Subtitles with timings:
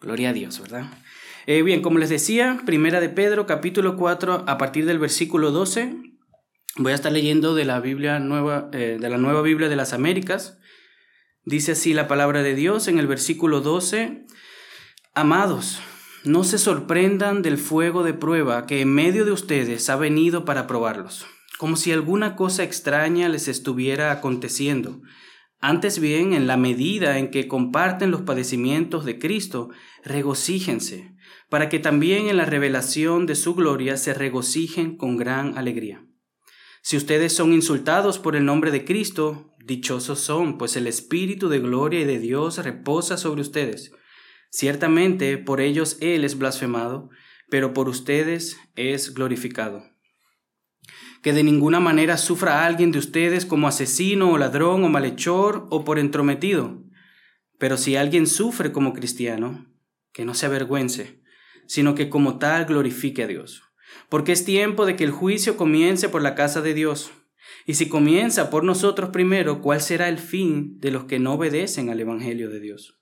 [0.00, 0.86] Gloria a Dios, ¿verdad?
[1.46, 5.94] Eh, bien, como les decía, Primera de Pedro, capítulo 4, a partir del versículo 12,
[6.76, 9.92] voy a estar leyendo de la Biblia nueva, eh, de la Nueva Biblia de las
[9.92, 10.58] Américas.
[11.44, 14.24] Dice así la palabra de Dios en el versículo 12,
[15.12, 15.80] Amados,
[16.24, 20.66] no se sorprendan del fuego de prueba que en medio de ustedes ha venido para
[20.66, 21.26] probarlos,
[21.58, 25.02] como si alguna cosa extraña les estuviera aconteciendo.
[25.60, 29.68] Antes bien, en la medida en que comparten los padecimientos de Cristo,
[30.02, 31.14] regocíjense,
[31.50, 36.06] para que también en la revelación de su gloria se regocijen con gran alegría.
[36.80, 41.60] Si ustedes son insultados por el nombre de Cristo, dichosos son, pues el Espíritu de
[41.60, 43.92] gloria y de Dios reposa sobre ustedes.
[44.50, 47.10] Ciertamente por ellos Él es blasfemado,
[47.50, 49.89] pero por ustedes es glorificado.
[51.22, 55.84] Que de ninguna manera sufra alguien de ustedes como asesino o ladrón o malhechor o
[55.84, 56.82] por entrometido.
[57.58, 59.66] Pero si alguien sufre como cristiano,
[60.12, 61.22] que no se avergüence,
[61.66, 63.62] sino que como tal glorifique a Dios.
[64.08, 67.10] Porque es tiempo de que el juicio comience por la casa de Dios.
[67.66, 71.90] Y si comienza por nosotros primero, ¿cuál será el fin de los que no obedecen
[71.90, 73.00] al Evangelio de Dios?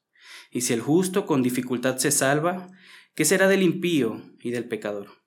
[0.51, 2.69] Y si el justo con dificultad se salva,
[3.15, 5.18] ¿qué será del impío y del pecador?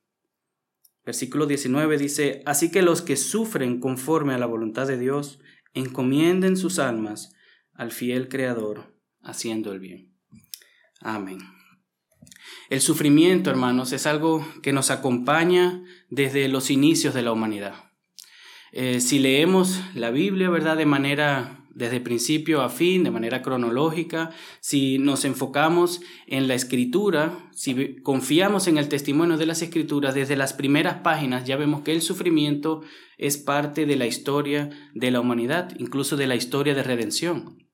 [1.12, 5.40] Versículo 19 dice, Así que los que sufren conforme a la voluntad de Dios,
[5.74, 7.36] encomienden sus almas
[7.74, 10.16] al fiel Creador, haciendo el bien.
[11.02, 11.40] Amén.
[12.70, 17.92] El sufrimiento, hermanos, es algo que nos acompaña desde los inicios de la humanidad.
[18.72, 24.32] Eh, si leemos la Biblia, ¿verdad?, de manera desde principio a fin, de manera cronológica,
[24.60, 30.36] si nos enfocamos en la escritura, si confiamos en el testimonio de las escrituras, desde
[30.36, 32.82] las primeras páginas ya vemos que el sufrimiento
[33.18, 37.68] es parte de la historia de la humanidad, incluso de la historia de redención.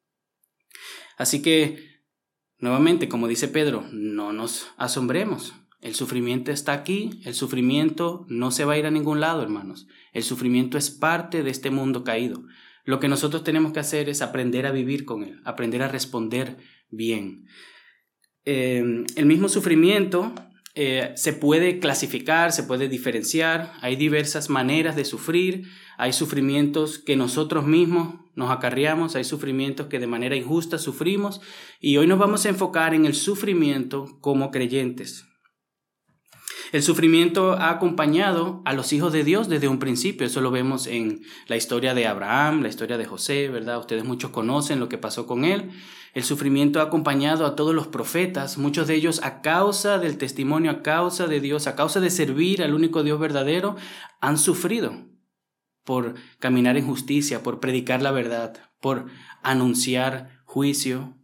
[1.17, 2.03] Así que,
[2.59, 5.53] nuevamente, como dice Pedro, no nos asombremos.
[5.81, 9.87] El sufrimiento está aquí, el sufrimiento no se va a ir a ningún lado, hermanos.
[10.11, 12.43] El sufrimiento es parte de este mundo caído.
[12.87, 16.55] Lo que nosotros tenemos que hacer es aprender a vivir con él, aprender a responder
[16.89, 17.45] bien.
[18.45, 20.33] Eh, el mismo sufrimiento
[20.73, 27.17] eh, se puede clasificar, se puede diferenciar, hay diversas maneras de sufrir, hay sufrimientos que
[27.17, 31.41] nosotros mismos nos acarreamos, hay sufrimientos que de manera injusta sufrimos
[31.81, 35.25] y hoy nos vamos a enfocar en el sufrimiento como creyentes.
[36.71, 40.27] El sufrimiento ha acompañado a los hijos de Dios desde un principio.
[40.27, 43.79] Eso lo vemos en la historia de Abraham, la historia de José, ¿verdad?
[43.79, 45.71] Ustedes muchos conocen lo que pasó con él.
[46.13, 50.71] El sufrimiento ha acompañado a todos los profetas, muchos de ellos a causa del testimonio,
[50.71, 53.75] a causa de Dios, a causa de servir al único Dios verdadero,
[54.19, 55.05] han sufrido
[55.83, 59.05] por caminar en justicia, por predicar la verdad, por
[59.41, 61.16] anunciar juicio,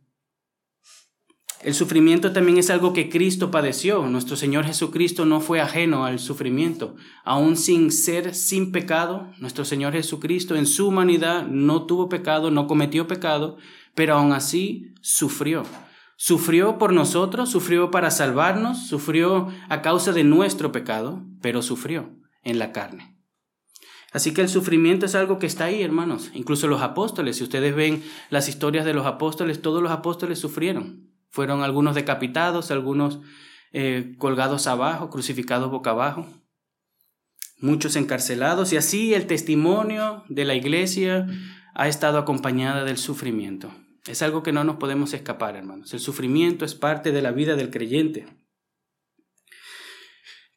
[1.63, 4.05] el sufrimiento también es algo que Cristo padeció.
[4.07, 6.95] Nuestro Señor Jesucristo no fue ajeno al sufrimiento.
[7.23, 12.67] Aún sin ser sin pecado, nuestro Señor Jesucristo en su humanidad no tuvo pecado, no
[12.67, 13.57] cometió pecado,
[13.95, 15.63] pero aún así sufrió.
[16.17, 22.09] Sufrió por nosotros, sufrió para salvarnos, sufrió a causa de nuestro pecado, pero sufrió
[22.43, 23.17] en la carne.
[24.11, 26.29] Así que el sufrimiento es algo que está ahí, hermanos.
[26.33, 31.12] Incluso los apóstoles, si ustedes ven las historias de los apóstoles, todos los apóstoles sufrieron.
[31.33, 33.19] Fueron algunos decapitados, algunos
[33.71, 36.27] eh, colgados abajo, crucificados boca abajo,
[37.57, 41.25] muchos encarcelados y así el testimonio de la iglesia
[41.73, 43.73] ha estado acompañada del sufrimiento.
[44.05, 45.91] Es algo que no nos podemos escapar, hermanos.
[45.95, 48.27] El sufrimiento es parte de la vida del creyente.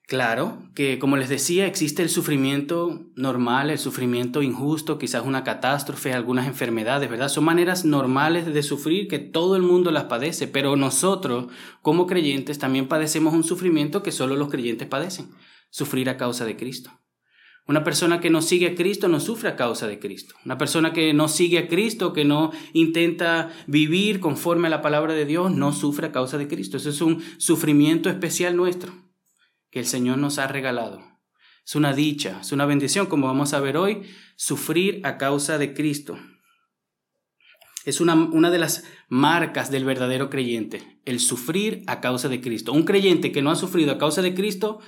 [0.07, 6.13] Claro que, como les decía, existe el sufrimiento normal, el sufrimiento injusto, quizás una catástrofe,
[6.13, 7.29] algunas enfermedades, ¿verdad?
[7.29, 11.47] Son maneras normales de sufrir que todo el mundo las padece, pero nosotros,
[11.83, 15.31] como creyentes, también padecemos un sufrimiento que solo los creyentes padecen,
[15.71, 16.93] sufrir a causa de Cristo.
[17.67, 20.37] Una persona que no sigue a Cristo no sufre a causa de Cristo.
[20.45, 25.15] Una persona que no sigue a Cristo, que no intenta vivir conforme a la palabra
[25.15, 26.77] de Dios, no sufre a causa de Cristo.
[26.77, 29.06] Eso es un sufrimiento especial nuestro
[29.81, 31.03] el Señor nos ha regalado.
[31.65, 34.03] Es una dicha, es una bendición, como vamos a ver hoy,
[34.37, 36.19] sufrir a causa de Cristo.
[37.85, 42.73] Es una, una, de las marcas del verdadero creyente, el sufrir a causa de Cristo.
[42.73, 44.81] Un creyente que no ha sufrido a causa de Cristo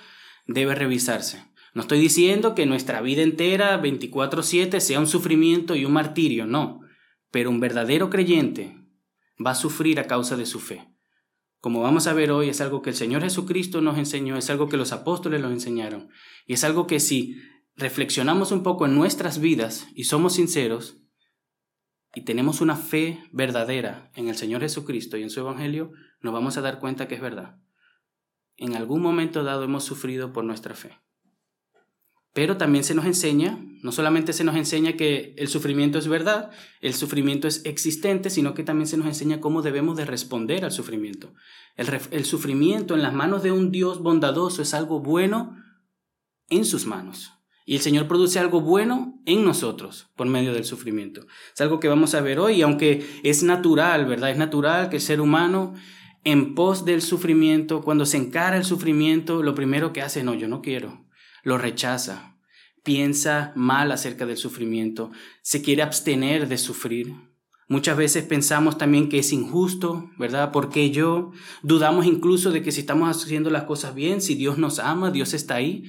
[0.47, 1.45] debe revisarse.
[1.75, 6.81] No estoy diciendo que nuestra vida entera, 24/7, sea un sufrimiento y un martirio, no.
[7.31, 8.77] Pero un verdadero creyente
[9.45, 10.89] va a sufrir a causa de su fe.
[11.61, 14.69] Como vamos a ver hoy, es algo que el Señor Jesucristo nos enseñó, es algo
[14.69, 16.09] que los apóstoles nos enseñaron.
[16.47, 17.37] Y es algo que si
[17.75, 21.01] reflexionamos un poco en nuestras vidas y somos sinceros
[22.15, 26.57] y tenemos una fe verdadera en el Señor Jesucristo y en su Evangelio, nos vamos
[26.57, 27.59] a dar cuenta que es verdad.
[28.57, 30.99] En algún momento dado hemos sufrido por nuestra fe.
[32.33, 36.51] Pero también se nos enseña, no solamente se nos enseña que el sufrimiento es verdad,
[36.81, 40.73] el sufrimiento es existente, sino que también se nos enseña cómo debemos de responder al
[40.73, 41.35] sufrimiento.
[41.77, 45.57] El, sufrimiento en las manos de un Dios bondadoso es algo bueno
[46.49, 47.33] en sus manos.
[47.67, 51.27] Y el Señor produce algo bueno en nosotros por medio del sufrimiento.
[51.55, 54.31] Es algo que vamos a ver hoy, aunque es natural, ¿verdad?
[54.31, 55.75] Es natural que el ser humano
[56.25, 60.49] en pos del sufrimiento, cuando se encara el sufrimiento, lo primero que hace, no, yo
[60.49, 61.08] no quiero,
[61.43, 62.39] lo rechaza,
[62.83, 65.11] piensa mal acerca del sufrimiento,
[65.43, 67.15] se quiere abstener de sufrir.
[67.69, 70.53] Muchas veces pensamos también que es injusto, ¿verdad?
[70.53, 71.33] Porque yo?
[71.63, 75.35] Dudamos incluso de que si estamos haciendo las cosas bien, si Dios nos ama, Dios
[75.35, 75.85] está ahí.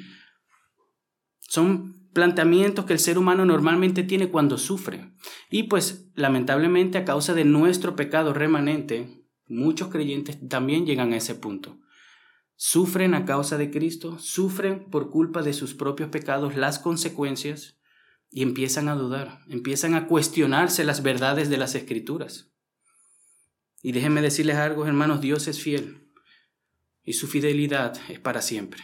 [1.40, 5.14] Son planteamientos que el ser humano normalmente tiene cuando sufre.
[5.50, 11.36] Y pues lamentablemente a causa de nuestro pecado remanente, muchos creyentes también llegan a ese
[11.36, 11.80] punto
[12.62, 17.80] sufren a causa de Cristo, sufren por culpa de sus propios pecados las consecuencias
[18.30, 22.52] y empiezan a dudar, empiezan a cuestionarse las verdades de las escrituras.
[23.82, 26.12] Y déjenme decirles algo, hermanos, Dios es fiel
[27.02, 28.84] y su fidelidad es para siempre.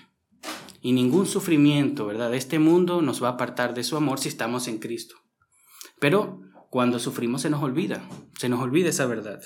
[0.79, 4.29] Y ningún sufrimiento, ¿verdad?, de este mundo nos va a apartar de su amor si
[4.29, 5.17] estamos en Cristo.
[5.99, 6.39] Pero
[6.69, 8.07] cuando sufrimos se nos olvida,
[8.39, 9.43] se nos olvida esa verdad.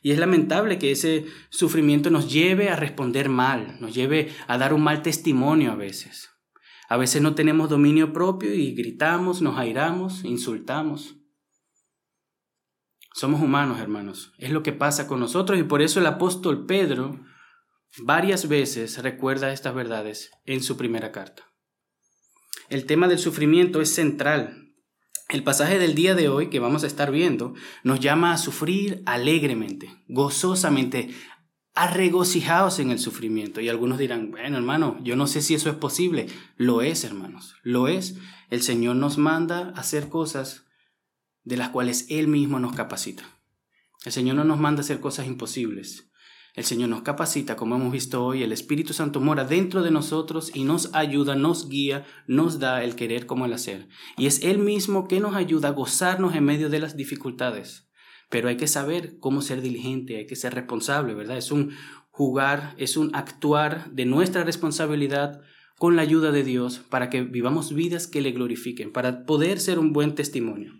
[0.00, 4.72] Y es lamentable que ese sufrimiento nos lleve a responder mal, nos lleve a dar
[4.72, 6.30] un mal testimonio a veces.
[6.88, 11.16] A veces no tenemos dominio propio y gritamos, nos airamos, insultamos.
[13.12, 14.32] Somos humanos, hermanos.
[14.38, 17.20] Es lo que pasa con nosotros y por eso el apóstol Pedro
[18.02, 21.44] varias veces recuerda estas verdades en su primera carta.
[22.68, 24.67] El tema del sufrimiento es central
[25.28, 27.54] el pasaje del día de hoy que vamos a estar viendo
[27.84, 31.10] nos llama a sufrir alegremente, gozosamente,
[31.74, 33.60] a en el sufrimiento.
[33.60, 36.26] Y algunos dirán, bueno hermano, yo no sé si eso es posible.
[36.56, 38.16] Lo es, hermanos, lo es.
[38.50, 40.64] El Señor nos manda a hacer cosas
[41.44, 43.22] de las cuales Él mismo nos capacita.
[44.04, 46.07] El Señor no nos manda a hacer cosas imposibles.
[46.58, 50.50] El Señor nos capacita, como hemos visto hoy, el Espíritu Santo mora dentro de nosotros
[50.52, 53.86] y nos ayuda, nos guía, nos da el querer como el hacer.
[54.16, 57.88] Y es Él mismo que nos ayuda a gozarnos en medio de las dificultades.
[58.28, 61.36] Pero hay que saber cómo ser diligente, hay que ser responsable, ¿verdad?
[61.36, 61.70] Es un
[62.10, 65.40] jugar, es un actuar de nuestra responsabilidad
[65.76, 69.78] con la ayuda de Dios para que vivamos vidas que le glorifiquen, para poder ser
[69.78, 70.72] un buen testimonio.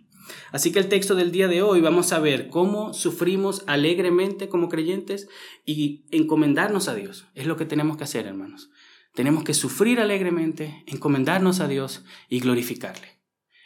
[0.51, 4.69] Así que el texto del día de hoy vamos a ver cómo sufrimos alegremente como
[4.69, 5.27] creyentes
[5.65, 7.27] y encomendarnos a Dios.
[7.35, 8.69] Es lo que tenemos que hacer, hermanos.
[9.13, 13.19] Tenemos que sufrir alegremente, encomendarnos a Dios y glorificarle.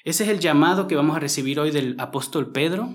[0.04, 2.90] Ese es el llamado que vamos a recibir hoy del apóstol Pedro,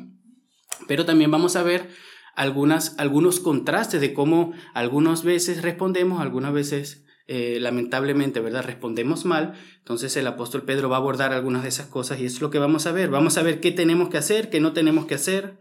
[0.86, 1.88] pero también vamos a ver
[2.34, 8.64] algunas, algunos contrastes de cómo algunas veces respondemos, algunas veces eh, lamentablemente, ¿verdad?
[8.64, 9.52] Respondemos mal.
[9.76, 12.58] Entonces el apóstol Pedro va a abordar algunas de esas cosas y es lo que
[12.58, 13.10] vamos a ver.
[13.10, 15.58] Vamos a ver qué tenemos que hacer, qué no tenemos que hacer.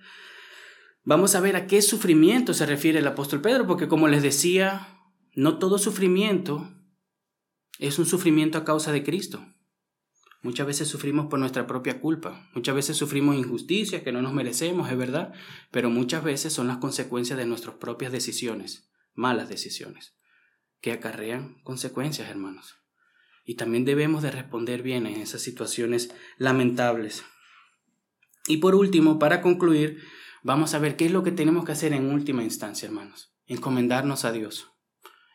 [1.04, 4.88] Vamos a ver a qué sufrimiento se refiere el apóstol Pedro, porque como les decía,
[5.36, 6.74] no todo sufrimiento
[7.80, 9.46] es un sufrimiento a causa de Cristo.
[10.44, 14.90] Muchas veces sufrimos por nuestra propia culpa, muchas veces sufrimos injusticias que no nos merecemos,
[14.90, 15.34] es verdad,
[15.72, 20.17] pero muchas veces son las consecuencias de nuestras propias decisiones, malas decisiones
[20.82, 22.76] que acarrean consecuencias, hermanos.
[23.46, 27.24] Y también debemos de responder bien en esas situaciones lamentables.
[28.48, 30.02] Y por último, para concluir,
[30.44, 33.34] vamos a ver qué es lo que tenemos que hacer en última instancia, hermanos.
[33.46, 34.72] Encomendarnos a Dios.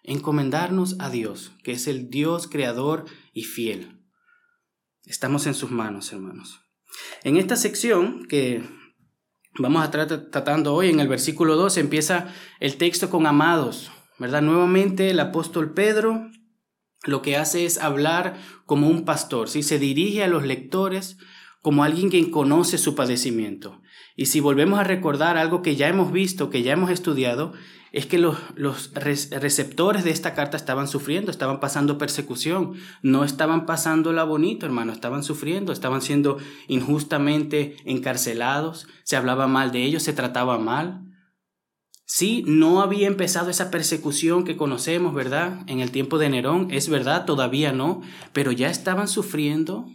[0.03, 4.03] Encomendarnos a Dios, que es el Dios creador y fiel.
[5.05, 6.61] Estamos en sus manos, hermanos.
[7.23, 8.63] En esta sección que
[9.59, 13.91] vamos a estar tratando hoy, en el versículo 2, empieza el texto con amados.
[14.19, 14.43] ¿Verdad?
[14.43, 16.31] Nuevamente el apóstol Pedro
[17.05, 19.63] lo que hace es hablar como un pastor, ¿sí?
[19.63, 21.19] Se dirige a los lectores
[21.61, 23.81] como alguien que conoce su padecimiento.
[24.17, 27.53] Y si volvemos a recordar algo que ya hemos visto, que ya hemos estudiado,
[27.93, 33.67] es que los, los, receptores de esta carta estaban sufriendo, estaban pasando persecución, no estaban
[33.67, 36.39] pasándola bonito, hermano, estaban sufriendo, estaban siendo
[36.69, 41.12] injustamente encarcelados, se hablaba mal de ellos, se trataba mal.
[42.15, 45.61] Sí, no había empezado esa persecución que conocemos, ¿verdad?
[45.67, 48.03] En el tiempo de Nerón, es verdad, todavía no,
[48.35, 49.87] pero ya estaban sufriendo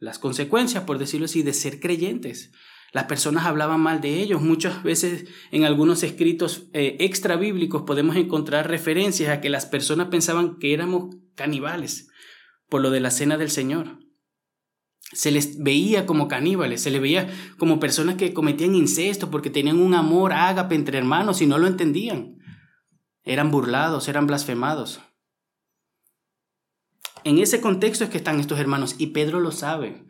[0.00, 2.50] las consecuencias, por decirlo así, de ser creyentes.
[2.90, 4.42] Las personas hablaban mal de ellos.
[4.42, 10.08] Muchas veces en algunos escritos eh, extra bíblicos podemos encontrar referencias a que las personas
[10.08, 12.08] pensaban que éramos caníbales
[12.68, 14.01] por lo de la cena del Señor.
[15.12, 17.28] Se les veía como caníbales, se les veía
[17.58, 21.66] como personas que cometían incesto porque tenían un amor ágape entre hermanos y no lo
[21.66, 22.38] entendían.
[23.24, 25.00] Eran burlados, eran blasfemados.
[27.24, 30.06] En ese contexto es que están estos hermanos y Pedro lo sabe.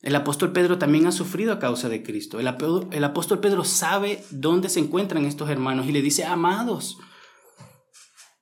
[0.00, 2.40] El apóstol Pedro también ha sufrido a causa de Cristo.
[2.40, 2.48] El,
[2.92, 6.98] el apóstol Pedro sabe dónde se encuentran estos hermanos y le dice, amados,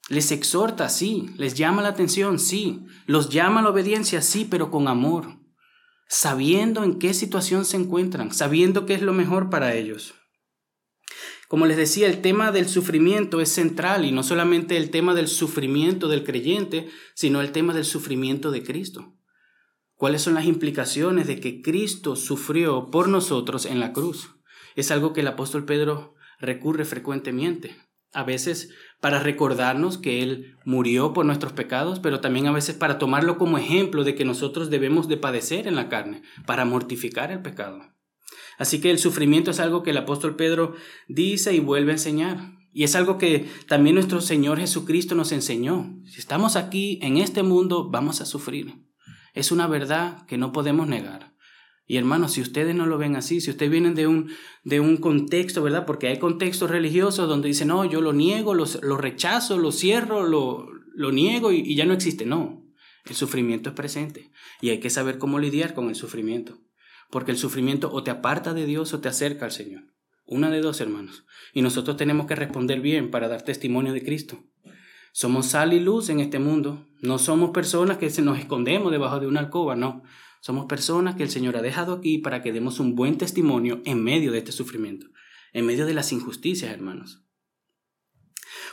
[0.09, 4.71] les exhorta, sí, les llama la atención, sí, los llama a la obediencia, sí, pero
[4.71, 5.36] con amor
[6.09, 10.15] sabiendo en qué situación se encuentran, sabiendo qué es lo mejor para ellos.
[11.49, 15.29] Como les decía, el tema del sufrimiento es central y no solamente el tema del
[15.29, 19.17] sufrimiento del creyente, sino el tema del sufrimiento de Cristo.
[19.95, 24.31] ¿Cuáles son las implicaciones de que Cristo sufrió por nosotros en la cruz?
[24.75, 27.86] Es algo que el apóstol Pedro recurre frecuentemente
[28.17, 28.71] a veces
[29.01, 33.59] para recordarnos que Él murió por nuestros pecados, pero también a veces para tomarlo como
[33.59, 37.81] ejemplo de que nosotros debemos de padecer en la carne, para mortificar el pecado.
[38.59, 40.75] Así que el sufrimiento es algo que el apóstol Pedro
[41.09, 42.39] dice y vuelve a enseñar.
[42.73, 45.99] Y es algo que también nuestro Señor Jesucristo nos enseñó.
[46.07, 48.83] Si estamos aquí en este mundo, vamos a sufrir.
[49.35, 51.36] Es una verdad que no podemos negar.
[51.87, 54.31] Y hermanos, si ustedes no lo ven así, si ustedes vienen de un,
[54.65, 55.87] de un contexto, ¿verdad?
[55.87, 60.27] Porque hay contextos religiosos donde dicen, no, yo lo niego, lo, lo rechazo, lo cierro,
[60.27, 62.27] lo, lo niego y, y ya no existe.
[62.27, 62.65] No,
[63.05, 66.59] el sufrimiento es presente y hay que saber cómo lidiar con el sufrimiento.
[67.11, 69.85] Porque el sufrimiento o te aparta de Dios o te acerca al Señor.
[70.27, 71.25] Una de dos, hermanos.
[71.53, 74.43] Y nosotros tenemos que responder bien para dar testimonio de Cristo.
[75.13, 76.85] Somos sal y luz en este mundo.
[77.01, 80.03] No somos personas que se nos escondemos debajo de una alcoba, no.
[80.47, 84.05] Somos personas que el Señor ha dejado aquí para que demos un buen testimonio en
[84.05, 85.09] medio de este sufrimiento,
[85.53, 87.25] en medio de las injusticias, hermanos.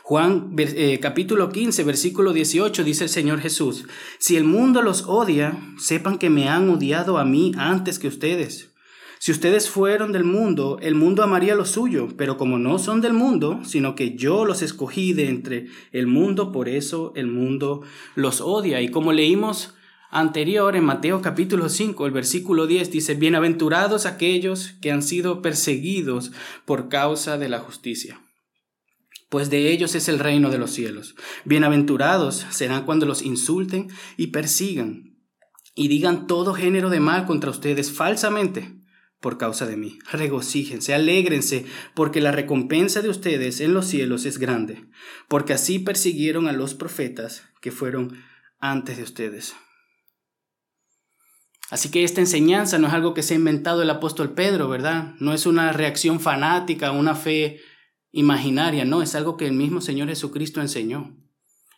[0.03, 3.87] Juan eh, capítulo 15, versículo 18 dice el Señor Jesús,
[4.19, 8.75] si el mundo los odia, sepan que me han odiado a mí antes que ustedes.
[9.17, 13.13] Si ustedes fueron del mundo, el mundo amaría lo suyo, pero como no son del
[13.13, 17.81] mundo, sino que yo los escogí de entre el mundo, por eso el mundo
[18.13, 18.79] los odia.
[18.79, 19.73] Y como leímos
[20.13, 26.31] anterior, en Mateo capítulo 5, el versículo 10 dice, Bienaventurados aquellos que han sido perseguidos
[26.65, 28.21] por causa de la justicia,
[29.29, 31.15] pues de ellos es el reino de los cielos.
[31.45, 35.17] Bienaventurados serán cuando los insulten y persigan
[35.73, 38.83] y digan todo género de mal contra ustedes falsamente
[39.19, 39.97] por causa de mí.
[40.11, 41.65] Regocíjense, alégrense,
[41.95, 44.85] porque la recompensa de ustedes en los cielos es grande,
[45.27, 48.21] porque así persiguieron a los profetas que fueron
[48.59, 49.55] antes de ustedes.
[51.73, 55.15] Así que esta enseñanza no es algo que se ha inventado el apóstol Pedro, ¿verdad?
[55.19, 57.61] No es una reacción fanática, una fe
[58.11, 61.17] imaginaria, no, es algo que el mismo Señor Jesucristo enseñó.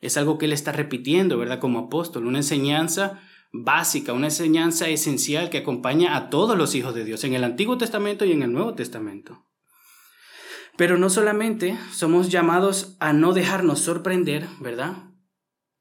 [0.02, 1.60] Es algo que él está repitiendo, ¿verdad?
[1.60, 3.22] Como apóstol, una enseñanza
[3.54, 7.78] básica, una enseñanza esencial que acompaña a todos los hijos de Dios en el Antiguo
[7.78, 9.46] Testamento y en el Nuevo Testamento.
[10.76, 15.06] Pero no solamente somos llamados a no dejarnos sorprender, ¿verdad?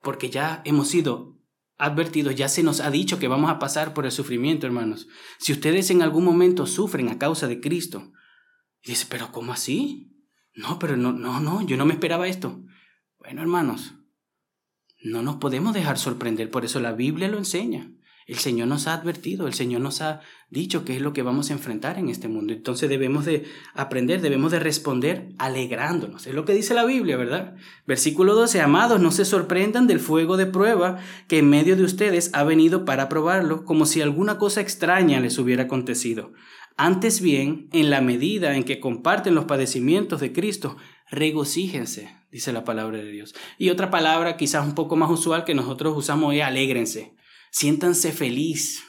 [0.03, 1.34] Porque ya hemos sido
[1.77, 5.09] advertidos, ya se nos ha dicho que vamos a pasar por el sufrimiento, hermanos.
[5.39, 8.13] Si ustedes en algún momento sufren a causa de Cristo,
[8.83, 10.13] y dice, pero ¿cómo así?
[10.55, 12.63] No, pero no, no, no, yo no me esperaba esto.
[13.19, 13.95] Bueno, hermanos,
[15.03, 17.91] no nos podemos dejar sorprender, por eso la Biblia lo enseña.
[18.27, 21.51] El Señor nos ha advertido, el Señor nos ha dicho qué es lo que vamos
[21.51, 22.53] a enfrentar en este mundo.
[22.53, 26.27] Entonces debemos de aprender, debemos de responder alegrándonos.
[26.27, 27.55] Es lo que dice la Biblia, ¿verdad?
[27.87, 32.31] Versículo 12, amados, no se sorprendan del fuego de prueba que en medio de ustedes
[32.33, 36.33] ha venido para probarlo, como si alguna cosa extraña les hubiera acontecido.
[36.77, 40.77] Antes bien, en la medida en que comparten los padecimientos de Cristo,
[41.11, 43.35] regocíjense, dice la palabra de Dios.
[43.59, 47.15] Y otra palabra quizás un poco más usual que nosotros usamos es alégrense.
[47.57, 48.83] Siéntanse feliz.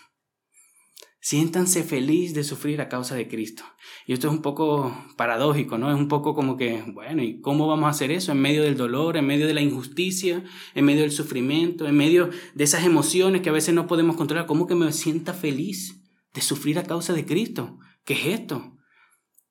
[1.22, 3.64] Siéntanse feliz de sufrir a causa de Cristo.
[4.08, 5.92] Y esto es un poco paradójico, ¿no?
[5.92, 8.32] Es un poco como que, bueno, ¿y cómo vamos a hacer eso?
[8.32, 10.44] En medio del dolor, en medio de la injusticia,
[10.74, 14.48] en medio del sufrimiento, en medio de esas emociones que a veces no podemos controlar.
[14.48, 16.02] ¿Cómo que me sienta feliz
[16.34, 17.78] de sufrir a causa de Cristo?
[18.04, 18.80] ¿Qué es esto?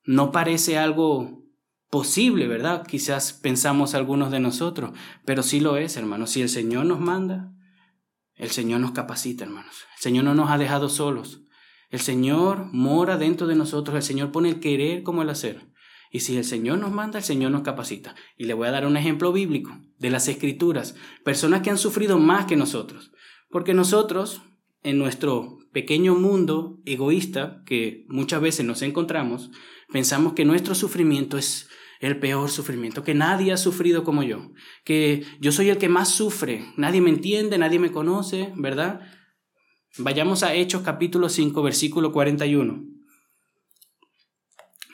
[0.03, 1.41] No parece algo
[1.89, 2.85] posible, ¿verdad?
[2.85, 4.91] Quizás pensamos algunos de nosotros,
[5.23, 6.27] pero sí lo es, hermano.
[6.27, 7.54] Si el Señor nos manda,
[8.35, 9.85] el Señor nos capacita, hermanos.
[9.95, 11.41] El Señor no nos ha dejado solos.
[11.89, 13.95] El Señor mora dentro de nosotros.
[13.95, 15.61] El Señor pone el querer como el hacer.
[16.11, 18.15] Y si el Señor nos manda, el Señor nos capacita.
[18.37, 20.95] Y le voy a dar un ejemplo bíblico de las escrituras.
[21.23, 23.11] Personas que han sufrido más que nosotros.
[23.49, 24.41] Porque nosotros,
[24.83, 29.51] en nuestro pequeño mundo egoísta que muchas veces nos encontramos,
[29.91, 31.69] pensamos que nuestro sufrimiento es
[32.05, 34.51] el peor sufrimiento, que nadie ha sufrido como yo,
[34.83, 39.01] que yo soy el que más sufre, nadie me entiende, nadie me conoce, ¿verdad?
[39.97, 42.83] Vayamos a Hechos capítulo 5, versículo 41.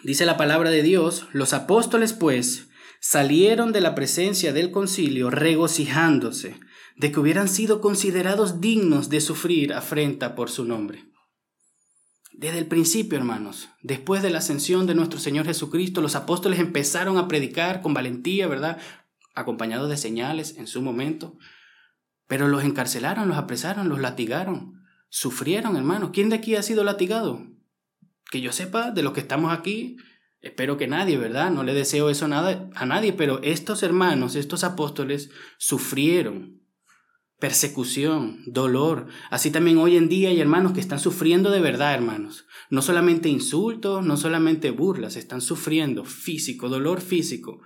[0.04, 6.60] Dice la palabra de Dios, los apóstoles pues salieron de la presencia del concilio regocijándose
[6.98, 11.11] de que hubieran sido considerados dignos de sufrir afrenta por su nombre.
[12.42, 17.20] Desde el principio, hermanos, después de la ascensión de nuestro Señor Jesucristo, los apóstoles empezaron
[17.20, 18.80] a predicar con valentía, ¿verdad?
[19.36, 21.38] Acompañados de señales en su momento.
[22.26, 24.82] Pero los encarcelaron, los apresaron, los latigaron.
[25.10, 26.10] Sufrieron, hermanos.
[26.14, 27.46] ¿Quién de aquí ha sido latigado?
[28.32, 29.98] Que yo sepa, de los que estamos aquí,
[30.40, 31.52] espero que nadie, ¿verdad?
[31.52, 35.30] No le deseo eso nada a nadie, pero estos hermanos, estos apóstoles,
[35.60, 36.61] sufrieron
[37.42, 39.08] persecución, dolor.
[39.32, 42.46] Así también hoy en día hay hermanos que están sufriendo de verdad, hermanos.
[42.70, 47.60] No solamente insultos, no solamente burlas, están sufriendo físico, dolor físico.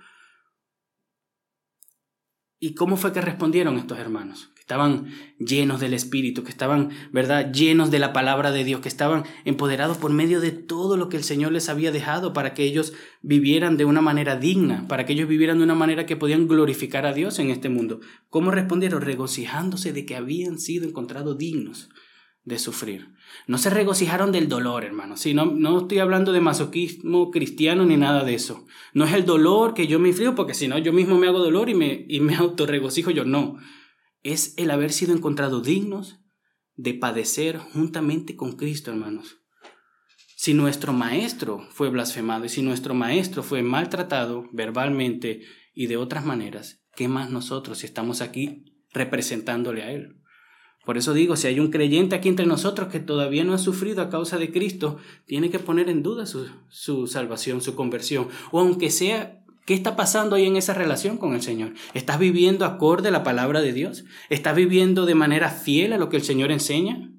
[2.58, 4.50] ¿Y cómo fue que respondieron estos hermanos?
[4.66, 9.22] Estaban llenos del Espíritu, que estaban, ¿verdad?, llenos de la palabra de Dios, que estaban
[9.44, 12.92] empoderados por medio de todo lo que el Señor les había dejado para que ellos
[13.22, 17.06] vivieran de una manera digna, para que ellos vivieran de una manera que podían glorificar
[17.06, 18.00] a Dios en este mundo.
[18.28, 19.02] ¿Cómo respondieron?
[19.02, 21.88] Regocijándose de que habían sido encontrados dignos
[22.42, 23.10] de sufrir.
[23.46, 25.16] No se regocijaron del dolor, hermano.
[25.16, 28.66] Sí, no, no estoy hablando de masoquismo cristiano ni nada de eso.
[28.94, 31.38] No es el dolor que yo me inflijo, porque si no, yo mismo me hago
[31.38, 33.24] dolor y me, y me autorregocijo yo.
[33.24, 33.58] No
[34.32, 36.20] es el haber sido encontrados dignos
[36.74, 39.38] de padecer juntamente con Cristo, hermanos.
[40.36, 45.42] Si nuestro maestro fue blasfemado y si nuestro maestro fue maltratado verbalmente
[45.74, 50.20] y de otras maneras, ¿qué más nosotros si estamos aquí representándole a Él?
[50.84, 54.02] Por eso digo, si hay un creyente aquí entre nosotros que todavía no ha sufrido
[54.02, 58.60] a causa de Cristo, tiene que poner en duda su, su salvación, su conversión, o
[58.60, 61.74] aunque sea ¿Qué está pasando ahí en esa relación con el Señor?
[61.92, 64.04] ¿Estás viviendo acorde a la palabra de Dios?
[64.30, 67.12] ¿Estás viviendo de manera fiel a lo que el Señor enseña?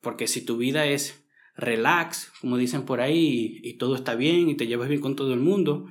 [0.00, 1.24] Porque si tu vida es
[1.54, 5.32] relax, como dicen por ahí, y, todo está bien y te llevas bien con todo
[5.32, 5.86] el mundo,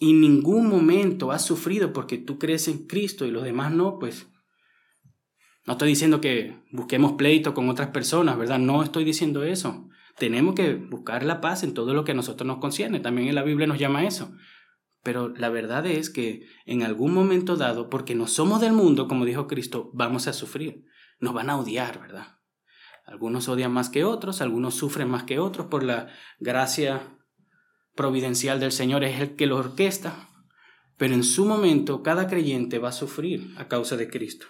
[0.00, 3.98] y en ningún momento has sufrido porque tú crees en Cristo y los demás no,
[3.98, 4.26] pues
[5.64, 8.58] no estoy diciendo que busquemos pleito con otras personas, ¿verdad?
[8.58, 9.85] No estoy diciendo eso
[10.16, 13.00] tenemos que buscar la paz en todo lo que a nosotros nos concierne.
[13.00, 14.32] También en la Biblia nos llama eso.
[15.02, 19.24] Pero la verdad es que en algún momento dado, porque no somos del mundo, como
[19.24, 20.84] dijo Cristo, vamos a sufrir.
[21.20, 22.38] Nos van a odiar, ¿verdad?
[23.04, 26.08] Algunos odian más que otros, algunos sufren más que otros por la
[26.40, 27.18] gracia
[27.94, 30.28] providencial del Señor, es el que lo orquesta.
[30.96, 34.46] Pero en su momento cada creyente va a sufrir a causa de Cristo.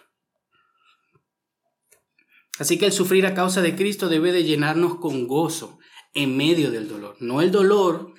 [2.58, 5.78] Así que el sufrir a causa de Cristo debe de llenarnos con gozo
[6.14, 7.16] en medio del dolor.
[7.20, 8.14] No el dolor,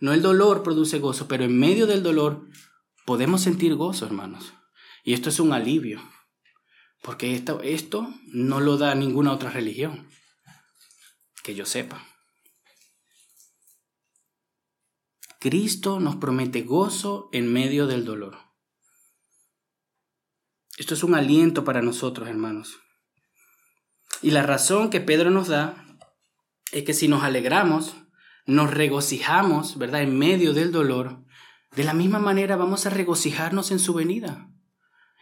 [0.00, 2.46] no el dolor produce gozo, pero en medio del dolor
[3.06, 4.52] podemos sentir gozo, hermanos.
[5.02, 6.02] Y esto es un alivio,
[7.02, 10.06] porque esto, esto no lo da ninguna otra religión,
[11.42, 12.06] que yo sepa.
[15.40, 18.36] Cristo nos promete gozo en medio del dolor.
[20.76, 22.78] Esto es un aliento para nosotros, hermanos.
[24.22, 25.84] Y la razón que Pedro nos da
[26.72, 27.96] es que si nos alegramos,
[28.46, 30.02] nos regocijamos, ¿verdad?
[30.02, 31.24] En medio del dolor,
[31.76, 34.50] de la misma manera vamos a regocijarnos en su venida.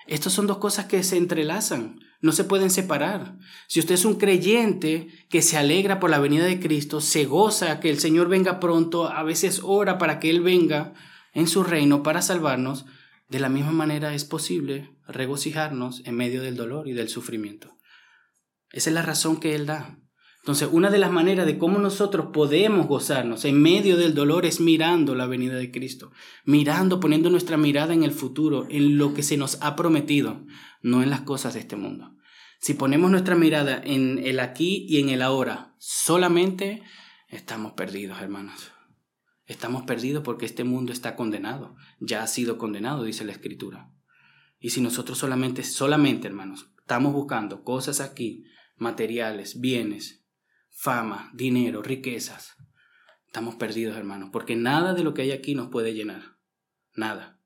[0.07, 3.37] Estas son dos cosas que se entrelazan, no se pueden separar.
[3.67, 7.81] Si usted es un creyente que se alegra por la venida de Cristo, se goza
[7.81, 10.95] que el Señor venga pronto, a veces ora para que Él venga
[11.35, 12.87] en su reino para salvarnos,
[13.29, 17.77] de la misma manera es posible regocijarnos en medio del dolor y del sufrimiento.
[18.77, 19.99] Esa es la razón que Él da.
[20.41, 24.61] Entonces, una de las maneras de cómo nosotros podemos gozarnos en medio del dolor es
[24.61, 26.13] mirando la venida de Cristo,
[26.45, 30.45] mirando, poniendo nuestra mirada en el futuro, en lo que se nos ha prometido,
[30.83, 32.19] no en las cosas de este mundo.
[32.61, 36.83] Si ponemos nuestra mirada en el aquí y en el ahora, solamente
[37.29, 38.73] estamos perdidos, hermanos.
[39.47, 43.91] Estamos perdidos porque este mundo está condenado, ya ha sido condenado, dice la Escritura.
[44.59, 48.45] Y si nosotros solamente, solamente, hermanos, estamos buscando cosas aquí,
[48.77, 50.25] materiales, bienes,
[50.71, 52.57] fama, dinero, riquezas,
[53.27, 56.37] estamos perdidos, hermanos, porque nada de lo que hay aquí nos puede llenar.
[56.95, 57.41] Nada.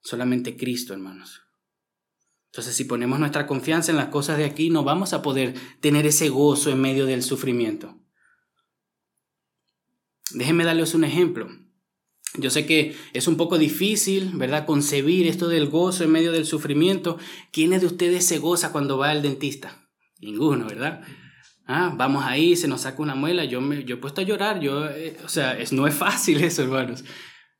[0.00, 1.42] Solamente Cristo, hermanos.
[2.46, 6.06] Entonces, si ponemos nuestra confianza en las cosas de aquí, no vamos a poder tener
[6.06, 7.98] ese gozo en medio del sufrimiento.
[10.30, 11.48] Déjenme darles un ejemplo.
[12.34, 14.66] Yo sé que es un poco difícil, ¿verdad?
[14.66, 17.18] Concebir esto del gozo en medio del sufrimiento.
[17.52, 19.87] ¿Quiénes de ustedes se goza cuando va al dentista?
[20.20, 21.02] Ninguno, ¿verdad?
[21.66, 24.60] Ah, vamos ahí, se nos saca una muela, yo me yo he puesto a llorar,
[24.60, 27.04] yo, eh, o sea, es, no es fácil eso, hermanos.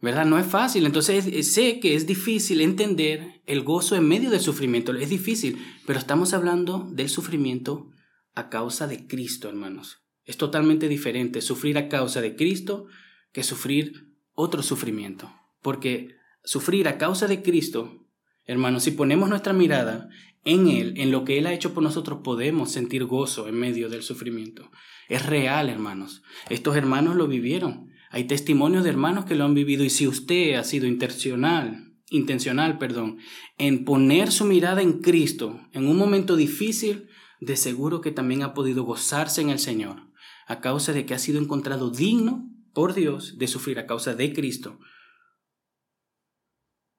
[0.00, 0.26] ¿verdad?
[0.26, 0.86] No es fácil.
[0.86, 4.94] Entonces sé que es difícil entender el gozo en medio del sufrimiento.
[4.94, 7.90] Es difícil, pero estamos hablando del sufrimiento
[8.34, 10.04] a causa de Cristo, hermanos.
[10.24, 12.86] Es totalmente diferente sufrir a causa de Cristo
[13.32, 15.32] que sufrir otro sufrimiento.
[15.62, 18.07] Porque sufrir a causa de Cristo,
[18.48, 20.08] hermanos, si ponemos nuestra mirada
[20.44, 23.88] en Él, en lo que Él ha hecho por nosotros, podemos sentir gozo en medio
[23.88, 24.72] del sufrimiento.
[25.08, 26.22] Es real, hermanos.
[26.50, 27.90] Estos hermanos lo vivieron.
[28.10, 32.78] Hay testimonios de hermanos que lo han vivido y si usted ha sido intencional, intencional,
[32.78, 33.18] perdón,
[33.58, 37.08] en poner su mirada en Cristo en un momento difícil,
[37.40, 40.08] de seguro que también ha podido gozarse en el Señor
[40.46, 44.32] a causa de que ha sido encontrado digno por Dios de sufrir a causa de
[44.32, 44.80] Cristo.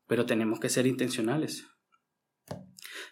[0.10, 1.68] Pero tenemos que ser intencionales.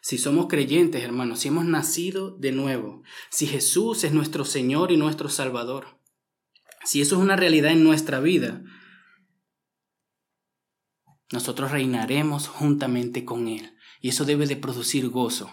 [0.01, 4.97] Si somos creyentes, hermanos, si hemos nacido de nuevo, si Jesús es nuestro Señor y
[4.97, 6.01] nuestro Salvador,
[6.83, 8.63] si eso es una realidad en nuestra vida,
[11.31, 13.77] nosotros reinaremos juntamente con Él.
[14.01, 15.51] Y eso debe de producir gozo.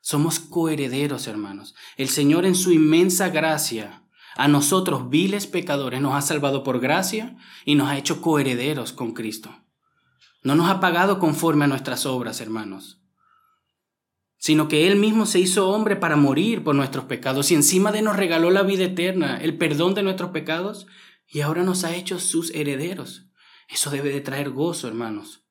[0.00, 1.74] Somos coherederos, hermanos.
[1.96, 4.04] El Señor en su inmensa gracia
[4.36, 9.14] a nosotros, viles pecadores, nos ha salvado por gracia y nos ha hecho coherederos con
[9.14, 9.65] Cristo.
[10.46, 13.02] No nos ha pagado conforme a nuestras obras, hermanos
[14.38, 18.02] sino que Él mismo se hizo hombre para morir por nuestros pecados y encima de
[18.02, 20.86] nos regaló la vida eterna, el perdón de nuestros pecados,
[21.26, 23.26] y ahora nos ha hecho sus herederos.
[23.68, 25.44] Eso debe de traer gozo, hermanos.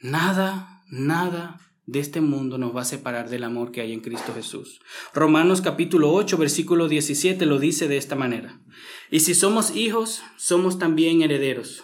[0.00, 4.32] Nada, nada de este mundo nos va a separar del amor que hay en Cristo
[4.34, 4.78] Jesús.
[5.12, 8.60] Romanos capítulo 8, versículo 17 lo dice de esta manera.
[9.10, 11.82] Y si somos hijos, somos también herederos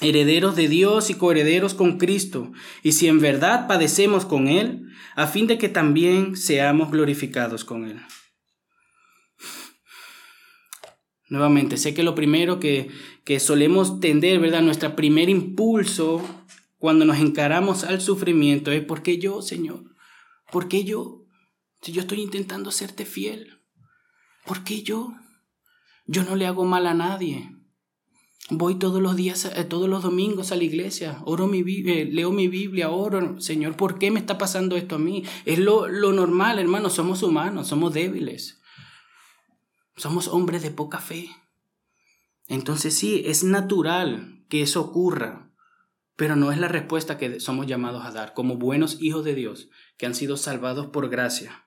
[0.00, 2.52] herederos de Dios y coherederos con Cristo,
[2.82, 7.86] y si en verdad padecemos con Él, a fin de que también seamos glorificados con
[7.86, 8.00] Él.
[11.28, 12.90] Nuevamente, sé que lo primero que,
[13.24, 14.62] que solemos tender, ¿verdad?
[14.62, 16.22] Nuestro primer impulso
[16.78, 19.84] cuando nos encaramos al sufrimiento es, ¿por qué yo, Señor?
[20.52, 21.24] ¿Por qué yo?
[21.80, 23.60] Si yo estoy intentando serte fiel,
[24.44, 25.14] ¿por qué yo?
[26.06, 27.53] Yo no le hago mal a nadie.
[28.50, 32.30] Voy todos los días, eh, todos los domingos a la iglesia, oro mi, eh, leo
[32.30, 35.24] mi Biblia, oro, Señor, ¿por qué me está pasando esto a mí?
[35.46, 38.60] Es lo, lo normal, hermano, somos humanos, somos débiles,
[39.96, 41.30] somos hombres de poca fe.
[42.46, 45.50] Entonces sí, es natural que eso ocurra,
[46.14, 49.70] pero no es la respuesta que somos llamados a dar como buenos hijos de Dios
[49.96, 51.63] que han sido salvados por gracia.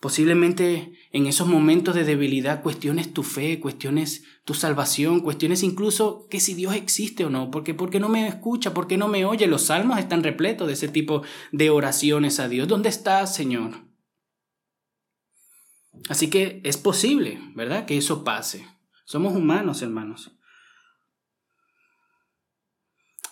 [0.00, 6.40] Posiblemente en esos momentos de debilidad cuestiones tu fe, cuestiones tu salvación, cuestiones incluso que
[6.40, 9.46] si Dios existe o no, porque porque no me escucha, porque no me oye.
[9.46, 12.66] Los salmos están repletos de ese tipo de oraciones a Dios.
[12.66, 13.90] ¿Dónde estás, Señor?
[16.08, 17.84] Así que es posible, ¿verdad?
[17.84, 18.66] Que eso pase.
[19.04, 20.32] Somos humanos, hermanos.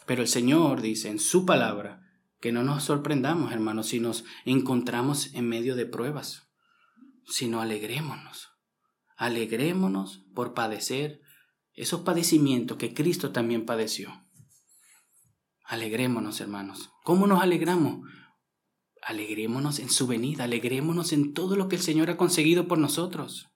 [0.04, 2.02] Pero el Señor dice en su palabra
[2.40, 6.47] que no nos sorprendamos, hermanos, si nos encontramos en medio de pruebas
[7.28, 8.48] sino alegrémonos.
[9.16, 11.20] Alegrémonos por padecer
[11.74, 14.24] esos padecimientos que Cristo también padeció.
[15.64, 16.90] Alegrémonos, hermanos.
[17.04, 18.08] ¿Cómo nos alegramos?
[19.02, 23.48] Alegrémonos en su venida, alegrémonos en todo lo que el Señor ha conseguido por nosotros.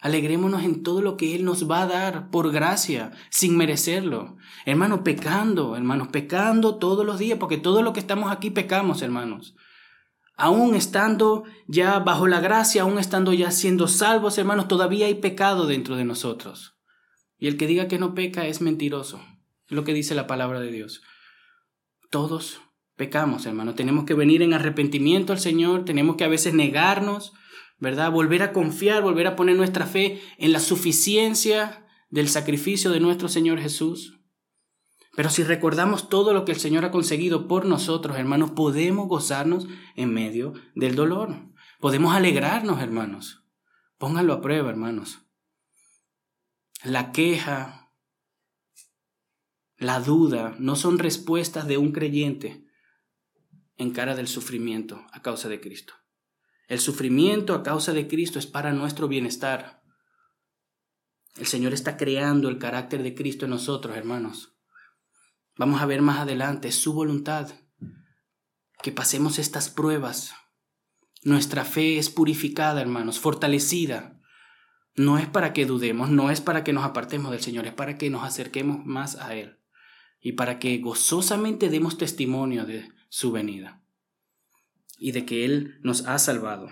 [0.00, 4.36] Alegrémonos en todo lo que Él nos va a dar por gracia, sin merecerlo.
[4.64, 9.54] Hermanos, pecando, hermanos, pecando todos los días, porque todo lo que estamos aquí pecamos, hermanos
[10.40, 15.66] aún estando ya bajo la gracia, aún estando ya siendo salvos, hermanos, todavía hay pecado
[15.66, 16.76] dentro de nosotros.
[17.38, 19.20] Y el que diga que no peca es mentiroso.
[19.68, 21.02] Es lo que dice la palabra de Dios.
[22.10, 22.60] Todos
[22.96, 23.76] pecamos, hermanos.
[23.76, 27.32] Tenemos que venir en arrepentimiento al Señor, tenemos que a veces negarnos,
[27.78, 28.10] ¿verdad?
[28.10, 33.28] Volver a confiar, volver a poner nuestra fe en la suficiencia del sacrificio de nuestro
[33.28, 34.19] Señor Jesús.
[35.20, 39.66] Pero si recordamos todo lo que el Señor ha conseguido por nosotros, hermanos, podemos gozarnos
[39.94, 41.36] en medio del dolor.
[41.78, 43.44] Podemos alegrarnos, hermanos.
[43.98, 45.18] Pónganlo a prueba, hermanos.
[46.84, 47.92] La queja,
[49.76, 52.64] la duda, no son respuestas de un creyente
[53.76, 55.92] en cara del sufrimiento a causa de Cristo.
[56.66, 59.82] El sufrimiento a causa de Cristo es para nuestro bienestar.
[61.36, 64.56] El Señor está creando el carácter de Cristo en nosotros, hermanos.
[65.60, 67.50] Vamos a ver más adelante, su voluntad
[68.82, 70.32] que pasemos estas pruebas.
[71.22, 74.18] Nuestra fe es purificada, hermanos, fortalecida.
[74.94, 77.98] No es para que dudemos, no es para que nos apartemos del Señor, es para
[77.98, 79.58] que nos acerquemos más a Él
[80.22, 83.84] y para que gozosamente demos testimonio de su venida
[84.96, 86.70] y de que Él nos ha salvado.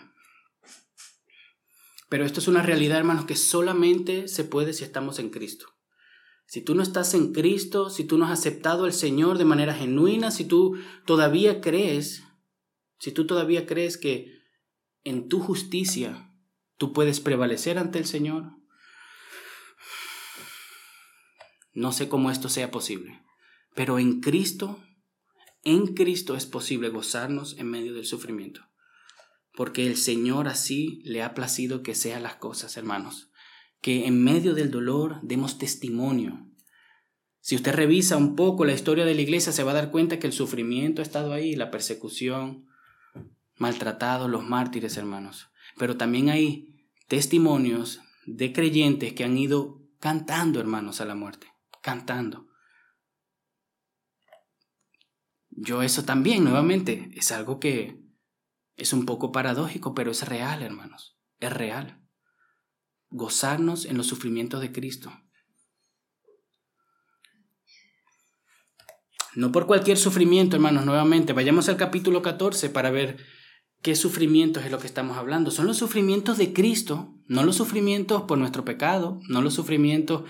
[2.09, 5.77] Pero esto es una realidad, hermanos, que solamente se puede si estamos en Cristo.
[6.48, 9.74] Si tú no estás en Cristo, si tú no has aceptado al Señor de manera
[9.74, 12.24] genuina, si tú todavía crees,
[12.98, 14.32] si tú todavía crees que
[15.04, 16.32] en tu justicia
[16.78, 18.46] tú puedes prevalecer ante el Señor,
[21.74, 23.22] no sé cómo esto sea posible,
[23.74, 24.82] pero en Cristo,
[25.64, 28.62] en Cristo es posible gozarnos en medio del sufrimiento,
[29.52, 33.27] porque el Señor así le ha placido que sean las cosas, hermanos
[33.80, 36.46] que en medio del dolor demos testimonio.
[37.40, 40.18] Si usted revisa un poco la historia de la iglesia, se va a dar cuenta
[40.18, 42.66] que el sufrimiento ha estado ahí, la persecución,
[43.56, 45.48] maltratados, los mártires, hermanos.
[45.78, 46.74] Pero también hay
[47.06, 51.46] testimonios de creyentes que han ido cantando, hermanos, a la muerte,
[51.80, 52.48] cantando.
[55.50, 58.00] Yo eso también, nuevamente, es algo que
[58.76, 62.07] es un poco paradójico, pero es real, hermanos, es real
[63.10, 65.12] gozarnos en los sufrimientos de Cristo.
[69.34, 71.32] No por cualquier sufrimiento, hermanos, nuevamente.
[71.32, 73.18] Vayamos al capítulo 14 para ver
[73.82, 75.50] qué sufrimientos es lo que estamos hablando.
[75.50, 80.24] Son los sufrimientos de Cristo, no los sufrimientos por nuestro pecado, no los sufrimientos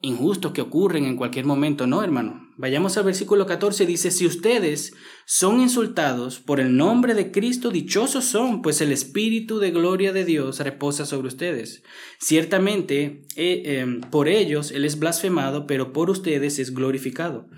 [0.00, 1.86] injustos que ocurren en cualquier momento.
[1.86, 2.42] No, hermano.
[2.58, 3.86] Vayamos al versículo 14.
[3.86, 4.94] Dice, si ustedes
[5.26, 10.24] son insultados por el nombre de Cristo, dichosos son, pues el Espíritu de gloria de
[10.24, 11.82] Dios reposa sobre ustedes.
[12.18, 17.48] Ciertamente, eh, em, por ellos Él es blasfemado, pero por ustedes es glorificado.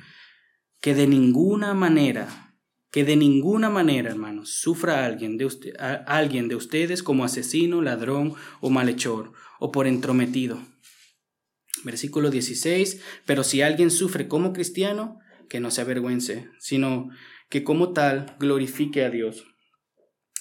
[0.80, 2.56] Que de ninguna manera,
[2.90, 8.34] que de ninguna manera, hermanos, sufra alguien de, usted, alguien de ustedes como asesino, ladrón
[8.60, 10.58] o malhechor, o por entrometido
[11.84, 17.08] Versículo 16, pero si alguien sufre como cristiano, que no se avergüence, sino
[17.48, 19.44] que como tal glorifique a Dios.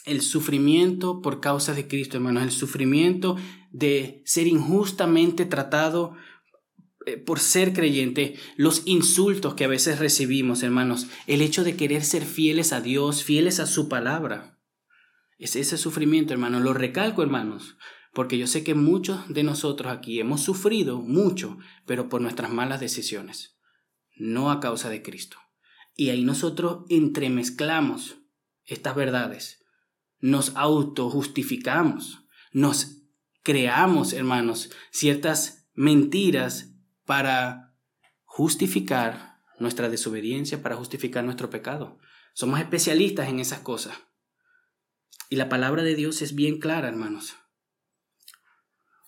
[0.05, 3.37] El sufrimiento por causa de Cristo, hermanos, el sufrimiento
[3.71, 6.15] de ser injustamente tratado
[7.05, 12.03] eh, por ser creyente, los insultos que a veces recibimos, hermanos, el hecho de querer
[12.03, 14.59] ser fieles a Dios, fieles a su palabra.
[15.37, 16.63] Es ese sufrimiento, hermanos.
[16.63, 17.77] Lo recalco, hermanos,
[18.17, 22.79] porque yo sé que muchos de nosotros aquí hemos sufrido mucho, pero por nuestras malas
[22.79, 23.59] decisiones,
[24.15, 25.37] no a causa de Cristo.
[25.95, 28.17] Y ahí nosotros entremezclamos
[28.65, 29.63] estas verdades,
[30.17, 33.03] nos autojustificamos, nos
[33.43, 36.73] creamos, hermanos, ciertas mentiras
[37.05, 37.75] para
[38.23, 41.99] justificar nuestra desobediencia, para justificar nuestro pecado.
[42.33, 43.95] Somos especialistas en esas cosas.
[45.29, 47.35] Y la palabra de Dios es bien clara, hermanos.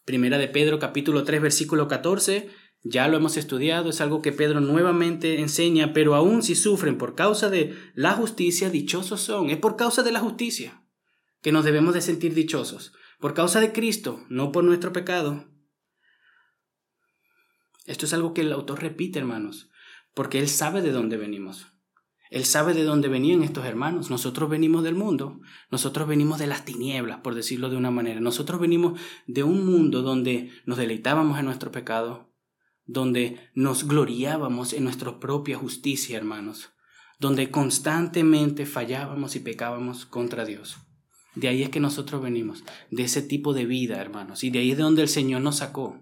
[0.10, 2.50] Primera de Pedro capítulo 3 versículo 14,
[2.82, 7.14] ya lo hemos estudiado, es algo que Pedro nuevamente enseña, pero aún si sufren por
[7.14, 9.52] causa de la justicia, dichosos son.
[9.52, 10.84] Es por causa de la justicia
[11.44, 12.92] que nos debemos de sentir dichosos.
[13.20, 15.46] Por causa de Cristo, no por nuestro pecado.
[17.86, 19.70] Esto es algo que el autor repite, hermanos,
[20.16, 21.68] porque él sabe de dónde venimos.
[22.30, 24.12] Él sabe de dónde venían estos hermanos.
[24.12, 28.20] Nosotros venimos del mundo, nosotros venimos de las tinieblas, por decirlo de una manera.
[28.20, 32.32] Nosotros venimos de un mundo donde nos deleitábamos en nuestro pecado,
[32.86, 36.70] donde nos gloriábamos en nuestra propia justicia, hermanos,
[37.20, 40.78] donde constantemente fallábamos y pecábamos contra Dios.
[41.34, 44.72] De ahí es que nosotros venimos, de ese tipo de vida, hermanos, y de ahí
[44.72, 46.02] es de donde el Señor nos sacó.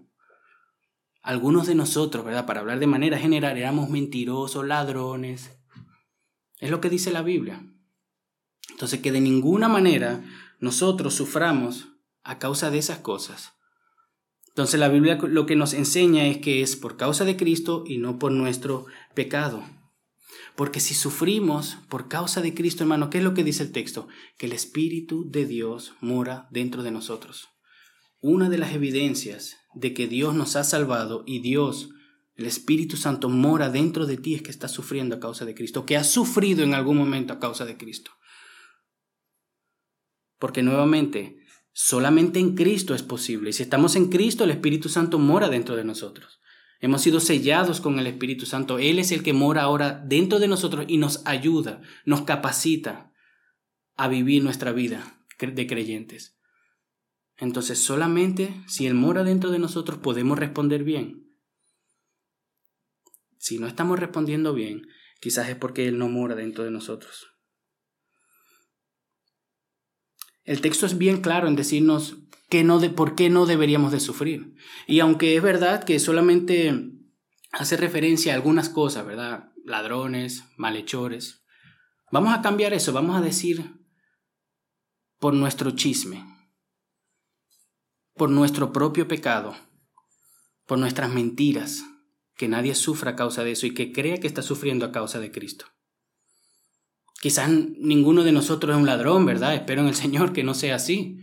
[1.22, 2.46] Algunos de nosotros, ¿verdad?
[2.46, 5.57] Para hablar de manera general, éramos mentirosos, ladrones,
[6.60, 7.64] es lo que dice la Biblia.
[8.70, 10.24] Entonces, que de ninguna manera
[10.60, 11.88] nosotros suframos
[12.22, 13.52] a causa de esas cosas.
[14.58, 17.98] Entonces la Biblia lo que nos enseña es que es por causa de Cristo y
[17.98, 19.62] no por nuestro pecado.
[20.56, 24.08] Porque si sufrimos por causa de Cristo, hermano, ¿qué es lo que dice el texto?
[24.36, 27.46] Que el Espíritu de Dios mora dentro de nosotros.
[28.20, 31.90] Una de las evidencias de que Dios nos ha salvado y Dios
[32.38, 35.84] el Espíritu Santo mora dentro de ti es que estás sufriendo a causa de Cristo,
[35.84, 38.12] que has sufrido en algún momento a causa de Cristo.
[40.38, 41.40] Porque nuevamente,
[41.72, 43.50] solamente en Cristo es posible.
[43.50, 46.38] Y si estamos en Cristo, el Espíritu Santo mora dentro de nosotros.
[46.78, 48.78] Hemos sido sellados con el Espíritu Santo.
[48.78, 53.12] Él es el que mora ahora dentro de nosotros y nos ayuda, nos capacita
[53.96, 56.38] a vivir nuestra vida de creyentes.
[57.36, 61.27] Entonces, solamente si Él mora dentro de nosotros podemos responder bien.
[63.48, 64.88] Si no estamos respondiendo bien,
[65.22, 67.28] quizás es porque Él no mora dentro de nosotros.
[70.44, 72.18] El texto es bien claro en decirnos
[72.50, 74.54] que no de, por qué no deberíamos de sufrir.
[74.86, 76.92] Y aunque es verdad que solamente
[77.50, 79.50] hace referencia a algunas cosas, ¿verdad?
[79.64, 81.42] Ladrones, malhechores.
[82.12, 83.80] Vamos a cambiar eso, vamos a decir
[85.18, 86.22] por nuestro chisme,
[88.12, 89.56] por nuestro propio pecado,
[90.66, 91.82] por nuestras mentiras,
[92.38, 95.18] que nadie sufra a causa de eso y que crea que está sufriendo a causa
[95.18, 95.66] de Cristo.
[97.20, 99.56] Quizás ninguno de nosotros es un ladrón, ¿verdad?
[99.56, 101.18] Espero en el Señor que no sea así.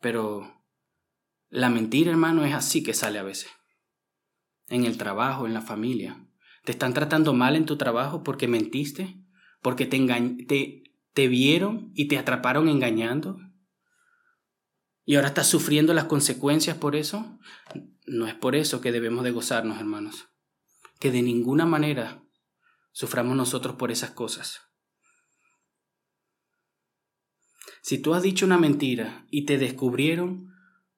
[0.00, 0.62] Pero
[1.48, 3.50] la mentira, hermano, es así que sale a veces.
[4.68, 6.28] En el trabajo, en la familia.
[6.62, 9.16] ¿Te están tratando mal en tu trabajo porque mentiste?
[9.62, 9.98] ¿Porque te,
[10.46, 10.82] te,
[11.14, 13.38] te vieron y te atraparon engañando?
[15.06, 17.38] ¿Y ahora estás sufriendo las consecuencias por eso?
[18.06, 20.28] No es por eso que debemos de gozarnos, hermanos.
[20.98, 22.22] Que de ninguna manera
[22.92, 24.60] suframos nosotros por esas cosas.
[27.82, 30.54] Si tú has dicho una mentira y te descubrieron,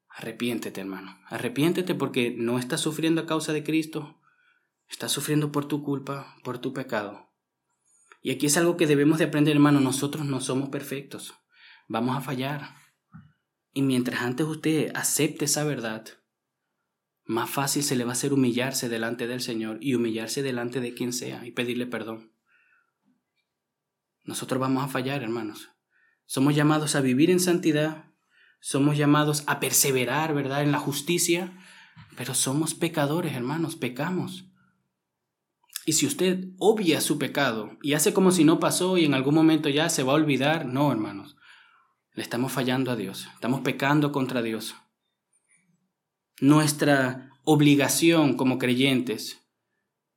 [0.09, 1.19] arrepiéntete, hermano.
[1.29, 4.21] Arrepiéntete porque no estás sufriendo a causa de Cristo,
[4.88, 7.31] estás sufriendo por tu culpa, por tu pecado.
[8.21, 9.81] Y aquí es algo que debemos de aprender, hermano.
[9.81, 11.35] Nosotros no somos perfectos.
[11.88, 12.75] Vamos a fallar.
[13.73, 16.07] Y mientras antes usted acepte esa verdad,
[17.24, 20.94] más fácil se le va a hacer humillarse delante del Señor y humillarse delante de
[20.94, 22.32] quien sea y pedirle perdón.
[24.24, 25.70] Nosotros vamos a fallar, hermanos.
[26.26, 28.12] Somos llamados a vivir en santidad,
[28.60, 31.58] somos llamados a perseverar, ¿verdad?, en la justicia,
[32.16, 34.46] pero somos pecadores, hermanos, pecamos.
[35.87, 39.34] Y si usted obvia su pecado y hace como si no pasó y en algún
[39.34, 41.37] momento ya se va a olvidar, no, hermanos,
[42.14, 44.74] le estamos fallando a Dios, estamos pecando contra Dios
[46.40, 49.44] nuestra obligación como creyentes,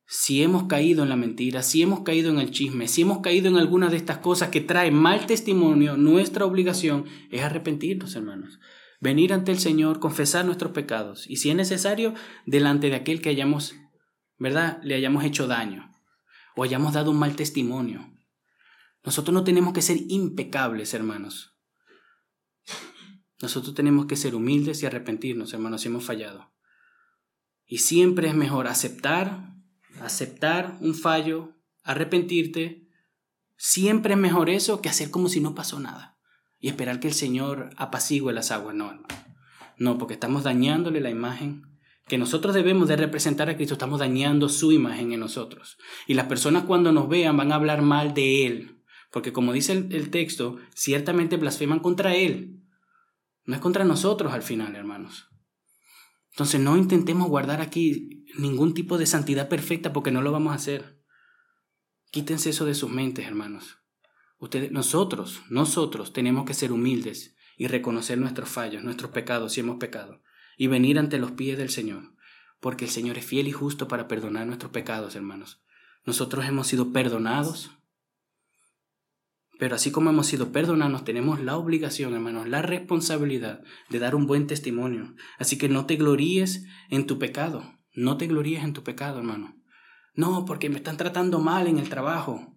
[0.09, 3.49] si hemos caído en la mentira, si hemos caído en el chisme, si hemos caído
[3.49, 8.59] en alguna de estas cosas que traen mal testimonio, nuestra obligación es arrepentirnos, hermanos.
[9.01, 12.13] Venir ante el Señor, confesar nuestros pecados y si es necesario,
[12.45, 13.75] delante de aquel que hayamos,
[14.37, 14.79] ¿verdad?
[14.81, 15.91] Le hayamos hecho daño
[16.55, 18.09] o hayamos dado un mal testimonio.
[19.03, 21.56] Nosotros no tenemos que ser impecables, hermanos.
[23.41, 26.51] Nosotros tenemos que ser humildes y arrepentirnos, hermanos, si hemos fallado.
[27.65, 29.53] Y siempre es mejor aceptar,
[30.01, 32.87] aceptar un fallo, arrepentirte.
[33.55, 36.17] Siempre es mejor eso que hacer como si no pasó nada
[36.59, 38.75] y esperar que el Señor apacigüe las aguas.
[38.75, 39.07] No, hermano.
[39.77, 41.63] No, porque estamos dañándole la imagen
[42.07, 45.77] que nosotros debemos de representar a Cristo, estamos dañando su imagen en nosotros.
[46.07, 49.73] Y las personas cuando nos vean van a hablar mal de Él, porque como dice
[49.73, 52.61] el, el texto, ciertamente blasfeman contra Él.
[53.47, 55.29] No es contra nosotros al final, hermanos.
[56.31, 60.57] Entonces no intentemos guardar aquí ningún tipo de santidad perfecta porque no lo vamos a
[60.57, 61.01] hacer.
[62.11, 63.77] Quítense eso de sus mentes, hermanos.
[64.37, 69.77] Ustedes, nosotros, nosotros tenemos que ser humildes y reconocer nuestros fallos, nuestros pecados si hemos
[69.77, 70.21] pecado,
[70.57, 72.13] y venir ante los pies del Señor,
[72.59, 75.63] porque el Señor es fiel y justo para perdonar nuestros pecados, hermanos.
[76.05, 77.71] Nosotros hemos sido perdonados
[79.59, 84.27] pero así como hemos sido perdonados, tenemos la obligación, hermanos, la responsabilidad de dar un
[84.27, 85.15] buen testimonio.
[85.39, 87.63] Así que no te gloríes en tu pecado.
[87.93, 89.55] No te gloríes en tu pecado, hermano.
[90.13, 92.55] No, porque me están tratando mal en el trabajo.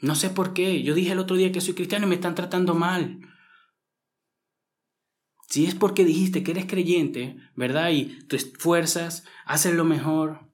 [0.00, 0.82] No sé por qué.
[0.82, 3.20] Yo dije el otro día que soy cristiano y me están tratando mal.
[5.48, 7.90] Si es porque dijiste que eres creyente, ¿verdad?
[7.90, 10.47] Y te esfuerzas, haces lo mejor,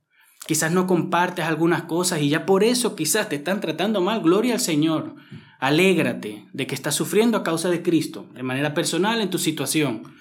[0.46, 4.20] Quizás no compartes algunas cosas y ya por eso quizás te están tratando mal.
[4.20, 5.16] Gloria al Señor.
[5.58, 10.14] Alégrate de que estás sufriendo a causa de Cristo, de manera personal en tu situación.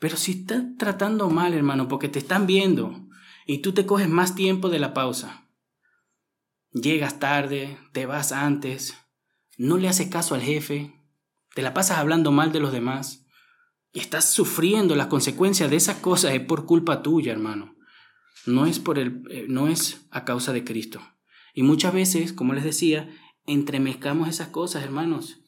[0.00, 3.06] Pero si estás tratando mal, hermano, porque te están viendo
[3.46, 5.48] y tú te coges más tiempo de la pausa,
[6.72, 8.96] llegas tarde, te vas antes,
[9.56, 10.94] no le haces caso al jefe,
[11.54, 13.26] te la pasas hablando mal de los demás
[13.92, 17.79] y estás sufriendo las consecuencias de esas cosas es por culpa tuya, hermano
[18.46, 21.00] no es, por el, eh, no es a causa de Cristo.
[21.54, 23.08] Y muchas veces, como les decía,
[23.46, 25.42] entremezcamos esas cosas, hermanos.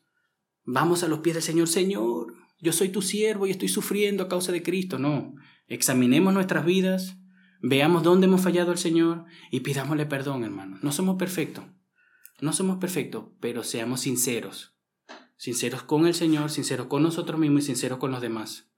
[0.64, 4.28] Vamos a los pies del Señor, Señor, yo soy tu siervo y estoy sufriendo a
[4.28, 4.98] causa de Cristo.
[4.98, 5.34] No,
[5.66, 7.18] examinemos nuestras vidas,
[7.60, 10.80] veamos dónde hemos fallado al Señor y pidámosle perdón, hermanos.
[10.82, 11.64] No somos perfectos,
[12.40, 14.76] no somos perfectos, pero seamos sinceros.
[15.36, 18.71] Sinceros con el Señor, sinceros con nosotros mismos y sinceros con los demás.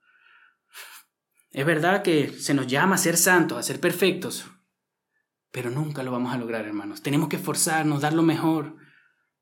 [1.55, 4.45] Es verdad que se nos llama a ser santos, a ser perfectos,
[5.51, 7.01] pero nunca lo vamos a lograr, hermanos.
[7.01, 8.75] Tenemos que esforzarnos, dar lo mejor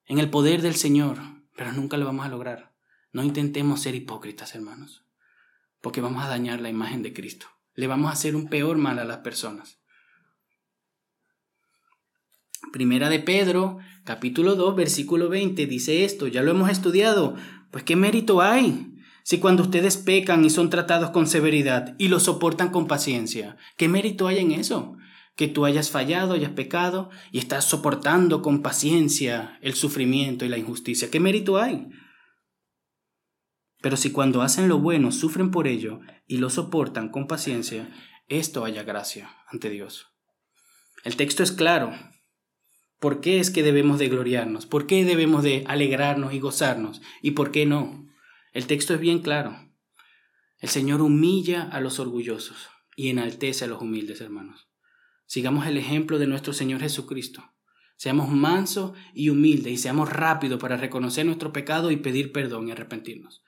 [0.05, 1.17] en el poder del Señor,
[1.57, 2.75] pero nunca lo vamos a lograr.
[3.13, 5.07] No intentemos ser hipócritas, hermanos,
[5.81, 7.47] porque vamos a dañar la imagen de Cristo.
[7.73, 9.81] Le vamos a hacer un peor mal a las personas.
[12.71, 17.35] Primera de Pedro, capítulo 2, versículo 20, dice esto, ya lo hemos estudiado,
[17.71, 18.92] pues qué mérito hay
[19.23, 23.87] si cuando ustedes pecan y son tratados con severidad y lo soportan con paciencia, ¿qué
[23.87, 24.97] mérito hay en eso?
[25.35, 30.57] Que tú hayas fallado, hayas pecado y estás soportando con paciencia el sufrimiento y la
[30.57, 31.09] injusticia.
[31.09, 31.87] ¿Qué mérito hay?
[33.81, 37.89] Pero si cuando hacen lo bueno sufren por ello y lo soportan con paciencia,
[38.27, 40.07] esto haya gracia ante Dios.
[41.03, 41.93] El texto es claro.
[42.99, 44.65] ¿Por qué es que debemos de gloriarnos?
[44.65, 47.01] ¿Por qué debemos de alegrarnos y gozarnos?
[47.21, 48.05] ¿Y por qué no?
[48.53, 49.57] El texto es bien claro.
[50.59, 54.69] El Señor humilla a los orgullosos y enaltece a los humildes, hermanos.
[55.25, 57.43] Sigamos el ejemplo de nuestro Señor Jesucristo.
[57.95, 62.71] Seamos mansos y humildes y seamos rápidos para reconocer nuestro pecado y pedir perdón y
[62.71, 63.43] arrepentirnos.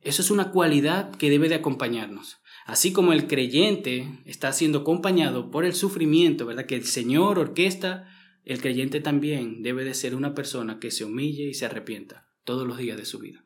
[0.00, 2.40] Eso es una cualidad que debe de acompañarnos.
[2.66, 6.66] Así como el creyente está siendo acompañado por el sufrimiento, ¿verdad?
[6.66, 8.08] Que el Señor orquesta,
[8.44, 12.66] el creyente también debe de ser una persona que se humille y se arrepienta todos
[12.66, 13.44] los días de su vida.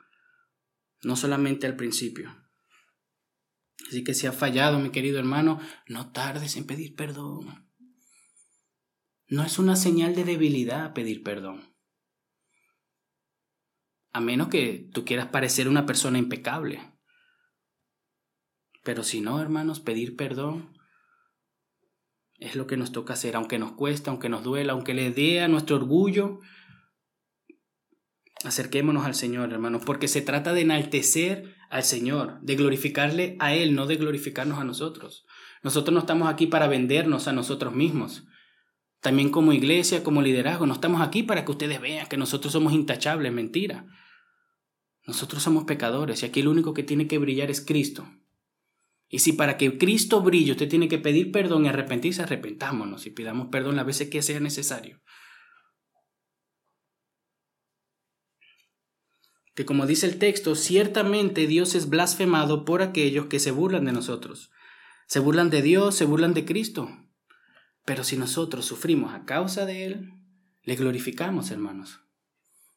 [1.04, 2.34] No solamente al principio.
[3.88, 7.70] Así que si ha fallado, mi querido hermano, no tardes en pedir perdón.
[9.26, 11.74] No es una señal de debilidad pedir perdón.
[14.12, 16.94] A menos que tú quieras parecer una persona impecable.
[18.84, 20.78] Pero si no, hermanos, pedir perdón
[22.38, 25.40] es lo que nos toca hacer, aunque nos cuesta, aunque nos duela, aunque le dé
[25.40, 26.40] a nuestro orgullo.
[28.44, 33.74] Acerquémonos al Señor, hermanos, porque se trata de enaltecer al Señor, de glorificarle a Él,
[33.74, 35.24] no de glorificarnos a nosotros.
[35.62, 38.24] Nosotros no estamos aquí para vendernos a nosotros mismos.
[39.00, 42.74] También como iglesia, como liderazgo, no estamos aquí para que ustedes vean que nosotros somos
[42.74, 43.86] intachables, mentira.
[45.06, 48.06] Nosotros somos pecadores y aquí el único que tiene que brillar es Cristo.
[49.08, 53.10] Y si para que Cristo brille usted tiene que pedir perdón y arrepentirse, arrepentámonos y
[53.10, 55.00] pidamos perdón las veces que sea necesario.
[59.54, 63.92] Que como dice el texto, ciertamente Dios es blasfemado por aquellos que se burlan de
[63.92, 64.50] nosotros.
[65.06, 66.88] Se burlan de Dios, se burlan de Cristo.
[67.84, 70.14] Pero si nosotros sufrimos a causa de Él,
[70.62, 72.00] le glorificamos, hermanos.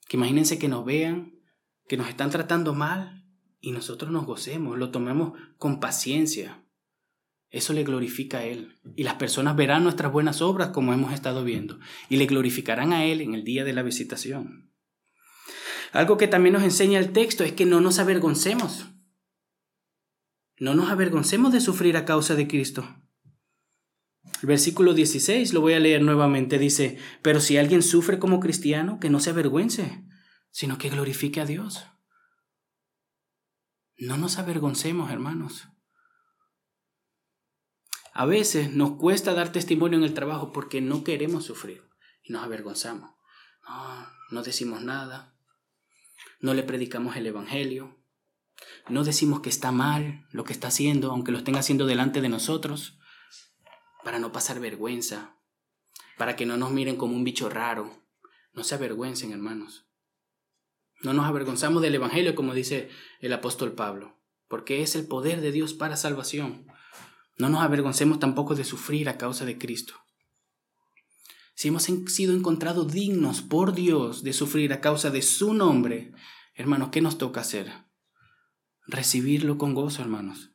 [0.07, 1.39] Que imagínense que nos vean,
[1.87, 3.17] que nos están tratando mal,
[3.59, 6.63] y nosotros nos gocemos, lo tomemos con paciencia.
[7.49, 8.75] Eso le glorifica a Él.
[8.95, 13.05] Y las personas verán nuestras buenas obras como hemos estado viendo y le glorificarán a
[13.05, 14.66] Él en el día de la visitación.
[15.93, 18.87] Algo que también nos enseña el texto es que no nos avergoncemos.
[20.59, 22.87] No nos avergoncemos de sufrir a causa de Cristo.
[24.41, 26.57] El versículo 16 lo voy a leer nuevamente.
[26.57, 30.03] Dice, pero si alguien sufre como cristiano, que no se avergüence,
[30.51, 31.85] sino que glorifique a Dios.
[33.97, 35.69] No nos avergoncemos, hermanos.
[38.13, 41.83] A veces nos cuesta dar testimonio en el trabajo porque no queremos sufrir
[42.23, 43.11] y nos avergonzamos.
[43.67, 45.36] No, no decimos nada,
[46.39, 47.97] no le predicamos el Evangelio,
[48.89, 52.29] no decimos que está mal lo que está haciendo, aunque lo estén haciendo delante de
[52.29, 52.97] nosotros,
[54.03, 55.37] para no pasar vergüenza,
[56.17, 58.03] para que no nos miren como un bicho raro.
[58.53, 59.87] No se avergüencen, hermanos.
[61.01, 65.51] No nos avergonzamos del Evangelio, como dice el apóstol Pablo, porque es el poder de
[65.51, 66.65] Dios para salvación.
[67.37, 69.93] No nos avergoncemos tampoco de sufrir a causa de Cristo.
[71.57, 76.11] Si hemos sido encontrados dignos por Dios de sufrir a causa de su nombre,
[76.53, 77.71] hermanos, ¿qué nos toca hacer?
[78.85, 80.51] Recibirlo con gozo, hermanos.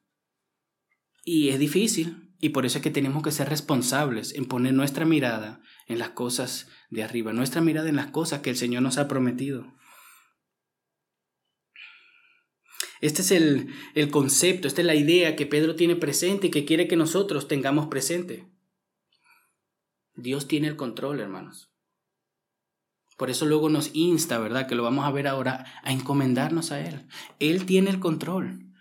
[1.25, 5.05] Y es difícil, y por eso es que tenemos que ser responsables en poner nuestra
[5.05, 8.97] mirada en las cosas de arriba, nuestra mirada en las cosas que el Señor nos
[8.97, 9.75] ha prometido.
[13.01, 16.65] Este es el, el concepto, esta es la idea que Pedro tiene presente y que
[16.65, 18.52] quiere que nosotros tengamos presente.
[20.15, 21.71] Dios tiene el control, hermanos.
[23.17, 24.67] Por eso luego nos insta, ¿verdad?
[24.67, 27.07] Que lo vamos a ver ahora, a encomendarnos a Él.
[27.39, 28.73] Él tiene el control.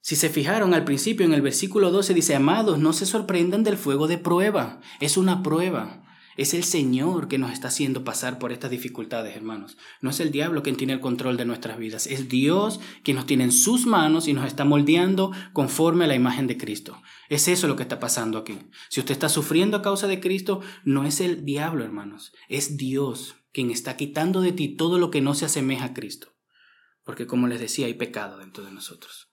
[0.00, 3.76] Si se fijaron al principio en el versículo 12 dice, amados, no se sorprendan del
[3.76, 4.80] fuego de prueba.
[5.00, 6.04] Es una prueba.
[6.40, 9.76] Es el Señor que nos está haciendo pasar por estas dificultades, hermanos.
[10.00, 12.06] No es el diablo quien tiene el control de nuestras vidas.
[12.06, 16.14] Es Dios quien nos tiene en sus manos y nos está moldeando conforme a la
[16.14, 17.02] imagen de Cristo.
[17.28, 18.56] Es eso lo que está pasando aquí.
[18.88, 22.32] Si usted está sufriendo a causa de Cristo, no es el diablo, hermanos.
[22.48, 26.32] Es Dios quien está quitando de ti todo lo que no se asemeja a Cristo.
[27.04, 29.30] Porque como les decía, hay pecado dentro de nosotros.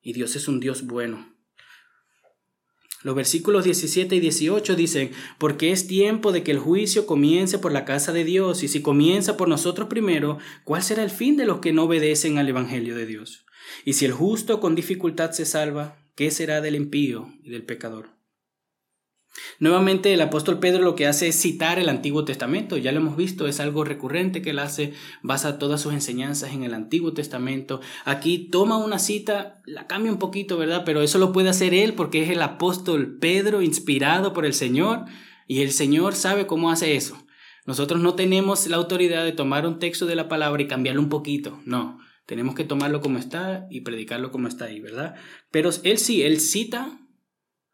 [0.00, 1.37] Y Dios es un Dios bueno.
[3.02, 7.70] Los versículos 17 y 18 dicen, porque es tiempo de que el juicio comience por
[7.72, 11.46] la casa de Dios, y si comienza por nosotros primero, ¿cuál será el fin de
[11.46, 13.44] los que no obedecen al Evangelio de Dios?
[13.84, 18.17] Y si el justo con dificultad se salva, ¿qué será del impío y del pecador?
[19.60, 23.16] Nuevamente el apóstol Pedro lo que hace es citar el Antiguo Testamento, ya lo hemos
[23.16, 27.80] visto, es algo recurrente que él hace, basa todas sus enseñanzas en el Antiguo Testamento.
[28.04, 30.82] Aquí toma una cita, la cambia un poquito, ¿verdad?
[30.84, 35.04] Pero eso lo puede hacer él porque es el apóstol Pedro inspirado por el Señor
[35.46, 37.16] y el Señor sabe cómo hace eso.
[37.66, 41.08] Nosotros no tenemos la autoridad de tomar un texto de la palabra y cambiarlo un
[41.08, 41.98] poquito, no.
[42.24, 45.14] Tenemos que tomarlo como está y predicarlo como está ahí, ¿verdad?
[45.50, 46.98] Pero él sí, él cita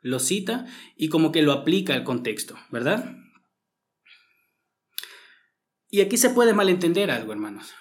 [0.04, 3.16] lo cita y como que lo aplica al contexto, ¿verdad?
[5.88, 7.72] Y aquí se puede malentender algo, hermanos.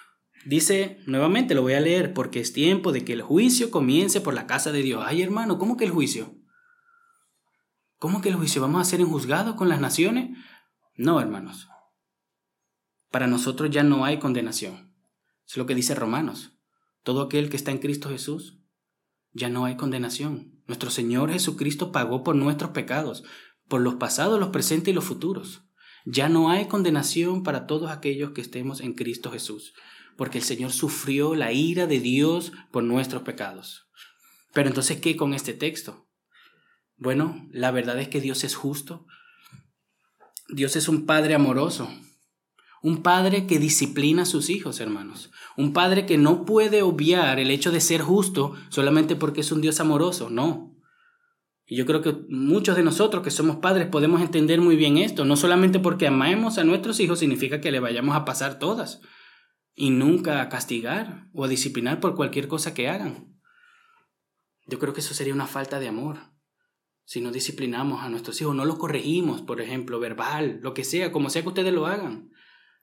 [0.46, 4.32] Dice, nuevamente lo voy a leer, porque es tiempo de que el juicio comience por
[4.32, 5.04] la casa de Dios.
[5.06, 6.34] Ay, hermano, ¿cómo que el juicio?
[7.98, 8.62] ¿Cómo que el juicio?
[8.62, 10.38] ¿Vamos a ser enjuzgados con las naciones?
[10.96, 11.68] No, hermanos.
[13.10, 14.94] Para nosotros ya no hay condenación.
[15.46, 16.58] Es lo que dice Romanos.
[17.02, 18.62] Todo aquel que está en Cristo Jesús,
[19.32, 20.53] ya no hay condenación.
[20.66, 23.24] Nuestro Señor Jesucristo pagó por nuestros pecados,
[23.68, 25.64] por los pasados, los presentes y los futuros.
[26.06, 29.74] Ya no hay condenación para todos aquellos que estemos en Cristo Jesús,
[30.16, 33.88] porque el Señor sufrió la ira de Dios por nuestros pecados.
[34.52, 36.08] Pero entonces, ¿qué con este texto?
[36.96, 39.06] Bueno, la verdad es que Dios es justo.
[40.48, 41.90] Dios es un Padre amoroso.
[42.84, 45.30] Un padre que disciplina a sus hijos, hermanos.
[45.56, 49.62] Un padre que no puede obviar el hecho de ser justo solamente porque es un
[49.62, 50.76] Dios amoroso, no.
[51.64, 55.24] Y yo creo que muchos de nosotros que somos padres podemos entender muy bien esto.
[55.24, 59.00] No solamente porque amemos a nuestros hijos significa que le vayamos a pasar todas
[59.74, 63.34] y nunca a castigar o a disciplinar por cualquier cosa que hagan.
[64.66, 66.18] Yo creo que eso sería una falta de amor.
[67.06, 71.12] Si no disciplinamos a nuestros hijos, no los corregimos, por ejemplo, verbal, lo que sea,
[71.12, 72.33] como sea que ustedes lo hagan.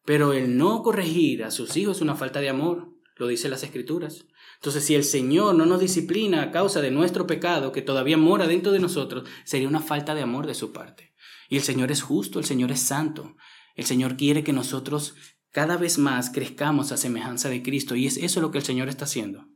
[0.06, 3.64] Pero el no corregir a sus hijos es una falta de amor, lo dicen las
[3.64, 4.26] escrituras.
[4.56, 8.48] Entonces, si el Señor no nos disciplina a causa de nuestro pecado que todavía mora
[8.48, 11.14] dentro de nosotros, sería una falta de amor de su parte.
[11.50, 13.36] Y el Señor es justo, el Señor es santo.
[13.76, 15.16] El Señor quiere que nosotros
[15.52, 17.96] cada vez más crezcamos a semejanza de Cristo.
[17.96, 19.48] Y es eso lo que el Señor está haciendo,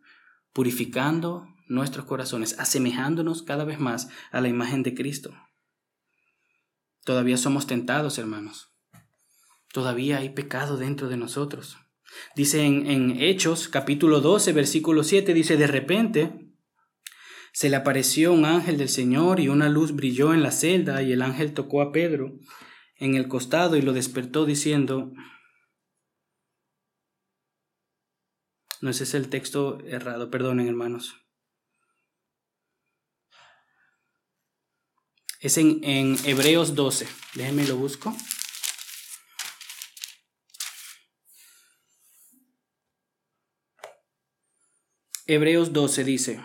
[0.53, 5.33] purificando nuestros corazones, asemejándonos cada vez más a la imagen de Cristo.
[7.03, 8.74] Todavía somos tentados, hermanos.
[9.75, 11.77] Todavía hay pecado dentro de nosotros.
[12.33, 16.55] Dice en, Hechos capítulo 12, versículo 7, dice, de repente
[17.51, 21.11] se le apareció un ángel del Señor y una luz brilló en la celda y
[21.11, 22.39] el ángel tocó a Pedro
[22.95, 25.11] en el costado y lo despertó diciendo,
[28.79, 31.17] no ese es el texto errado, perdonen hermanos.
[35.41, 38.15] Es en, en Hebreos 12, déjenme lo busco.
[45.27, 46.39] Hebreos 12 dice,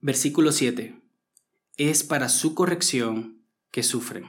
[0.00, 0.98] versículo 7,
[1.76, 4.24] es para su corrección que sufren.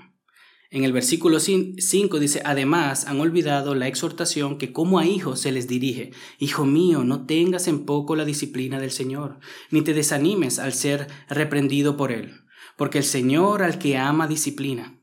[0.70, 5.54] En el versículo 5 dice, además han olvidado la exhortación que como a hijos se
[5.54, 9.40] les dirige, Hijo mío, no tengas en poco la disciplina del Señor,
[9.72, 12.34] ni te desanimes al ser reprendido por Él,
[12.76, 15.00] porque el Señor al que ama disciplina,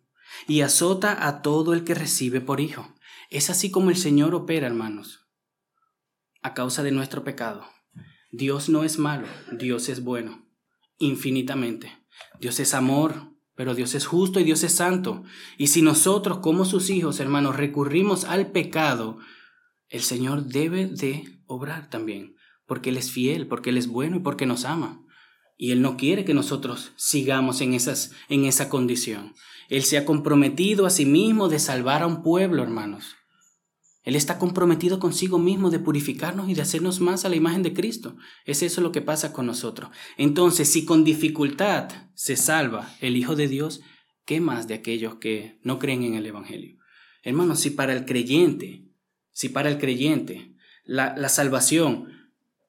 [0.47, 2.94] y azota a todo el que recibe por hijo.
[3.35, 5.27] Es así como el Señor opera, hermanos,
[6.41, 7.67] a causa de nuestro pecado.
[8.31, 10.47] Dios no es malo, Dios es bueno,
[10.99, 11.91] infinitamente.
[12.39, 15.25] Dios es amor, pero Dios es justo y Dios es santo.
[15.59, 19.19] Y si nosotros como sus hijos, hermanos, recurrimos al pecado,
[19.89, 24.21] el Señor debe de obrar también, porque Él es fiel, porque Él es bueno y
[24.21, 25.05] porque nos ama.
[25.57, 29.35] Y Él no quiere que nosotros sigamos en, esas, en esa condición.
[29.69, 33.17] Él se ha comprometido a sí mismo de salvar a un pueblo, hermanos.
[34.05, 37.73] Él está comprometido consigo mismo de purificarnos y de hacernos más a la imagen de
[37.73, 38.17] Cristo.
[38.45, 39.91] Es eso lo que pasa con nosotros.
[40.19, 43.81] Entonces, si con dificultad se salva el Hijo de Dios,
[44.27, 46.77] ¿qué más de aquellos que no creen en el Evangelio?
[47.23, 48.85] Hermanos, si para el creyente,
[49.33, 52.09] si para el creyente la, salvación,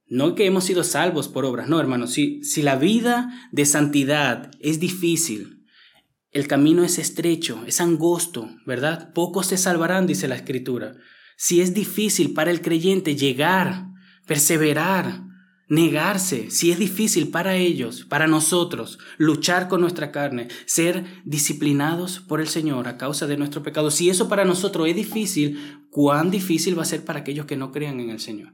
[0.08, 4.52] no que hemos sido salvos por obras, no, hermanos, si, si la vida de santidad
[4.62, 5.66] es difícil,
[6.32, 9.12] el camino es estrecho, es angosto, ¿verdad?
[9.14, 10.96] Pocos se salvarán, dice la Escritura
[11.38, 13.88] si es difícil para el creyente llegar,
[14.26, 15.24] perseverar,
[15.68, 22.40] negarse, si es difícil para ellos, para nosotros, luchar con nuestra carne, ser disciplinados por
[22.40, 26.78] el Señor a causa de nuestro pecado, si eso para nosotros es difícil, ¿cuán difícil
[26.78, 28.54] va a ser para aquellos que no crean en el Señor?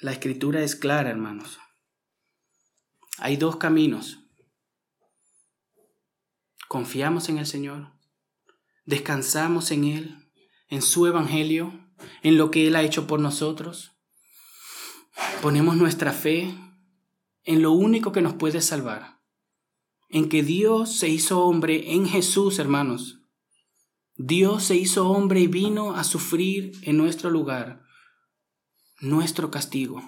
[0.00, 1.58] La escritura es clara, hermanos.
[3.18, 4.20] Hay dos caminos.
[6.68, 7.97] Confiamos en el Señor
[8.88, 10.32] descansamos en Él,
[10.68, 11.78] en su Evangelio,
[12.22, 13.92] en lo que Él ha hecho por nosotros.
[15.42, 16.54] Ponemos nuestra fe
[17.44, 19.20] en lo único que nos puede salvar,
[20.08, 23.20] en que Dios se hizo hombre en Jesús, hermanos.
[24.16, 27.82] Dios se hizo hombre y vino a sufrir en nuestro lugar
[29.00, 30.02] nuestro castigo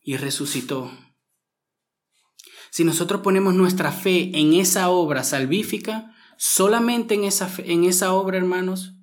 [0.00, 0.92] y resucitó.
[2.70, 6.11] Si nosotros ponemos nuestra fe en esa obra salvífica,
[6.44, 8.96] Solamente en esa, en esa obra, hermanos,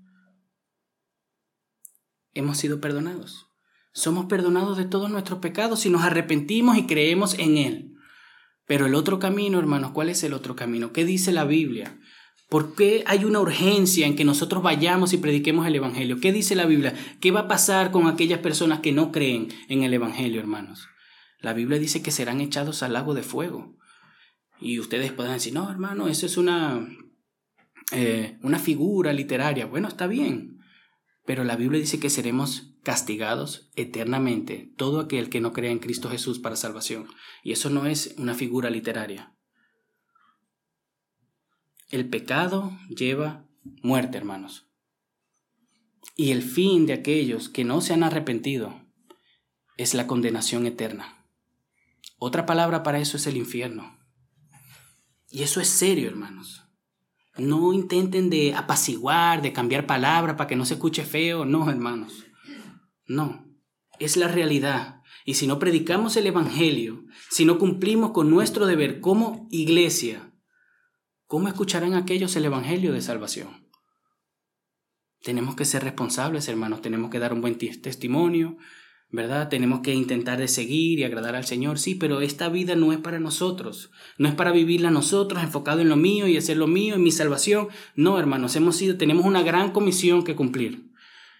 [2.33, 3.47] hemos sido perdonados.
[3.93, 7.93] Somos perdonados de todos nuestros pecados si nos arrepentimos y creemos en Él.
[8.67, 10.91] Pero el otro camino, hermanos, ¿cuál es el otro camino?
[10.91, 11.97] ¿Qué dice la Biblia?
[12.49, 16.19] ¿Por qué hay una urgencia en que nosotros vayamos y prediquemos el Evangelio?
[16.19, 16.93] ¿Qué dice la Biblia?
[17.21, 20.89] ¿Qué va a pasar con aquellas personas que no creen en el Evangelio, hermanos?
[21.39, 23.77] La Biblia dice que serán echados al lago de fuego.
[24.59, 26.85] Y ustedes pueden decir, no, hermano, eso es una,
[27.91, 29.65] eh, una figura literaria.
[29.65, 30.59] Bueno, está bien.
[31.25, 36.09] Pero la Biblia dice que seremos castigados eternamente todo aquel que no crea en Cristo
[36.09, 37.07] Jesús para salvación.
[37.43, 39.35] Y eso no es una figura literaria.
[41.89, 43.47] El pecado lleva
[43.81, 44.69] muerte, hermanos.
[46.15, 48.85] Y el fin de aquellos que no se han arrepentido
[49.77, 51.25] es la condenación eterna.
[52.17, 53.97] Otra palabra para eso es el infierno.
[55.29, 56.58] Y eso es serio, hermanos.
[57.39, 61.45] No intenten de apaciguar, de cambiar palabra para que no se escuche feo.
[61.45, 62.25] No, hermanos.
[63.05, 63.45] No.
[63.99, 65.01] Es la realidad.
[65.25, 70.33] Y si no predicamos el Evangelio, si no cumplimos con nuestro deber como iglesia,
[71.27, 73.69] ¿cómo escucharán aquellos el Evangelio de salvación?
[75.21, 76.81] Tenemos que ser responsables, hermanos.
[76.81, 78.57] Tenemos que dar un buen testimonio,
[79.11, 79.49] ¿verdad?
[79.49, 82.99] Tenemos que intentar de seguir y agradar al Señor, sí, pero esta vida no es
[82.99, 86.95] para nosotros, no es para vivirla nosotros, enfocado en lo mío y hacer lo mío,
[86.95, 87.69] en mi salvación.
[87.95, 90.89] No, hermanos, hemos sido, tenemos una gran comisión que cumplir.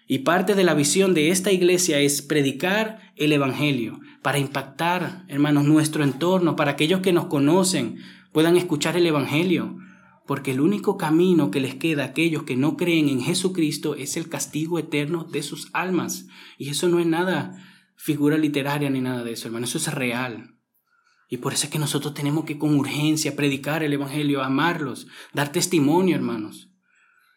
[0.08, 5.64] Y parte de la visión de esta iglesia es predicar el Evangelio, para impactar, hermanos,
[5.64, 7.98] nuestro entorno, para aquellos que nos conocen
[8.32, 9.78] puedan escuchar el Evangelio,
[10.30, 14.16] porque el único camino que les queda a aquellos que no creen en Jesucristo es
[14.16, 16.28] el castigo eterno de sus almas.
[16.56, 17.60] Y eso no es nada
[17.96, 20.56] figura literaria ni nada de eso, hermano, eso es real.
[21.28, 25.50] Y por eso es que nosotros tenemos que con urgencia predicar el Evangelio, amarlos, dar
[25.50, 26.70] testimonio, hermanos.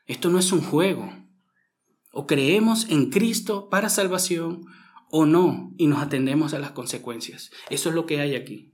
[0.05, 1.11] Esto no es un juego.
[2.11, 4.67] O creemos en Cristo para salvación
[5.09, 7.49] o no y nos atendemos a las consecuencias.
[7.71, 8.72] Eso es lo que hay aquí.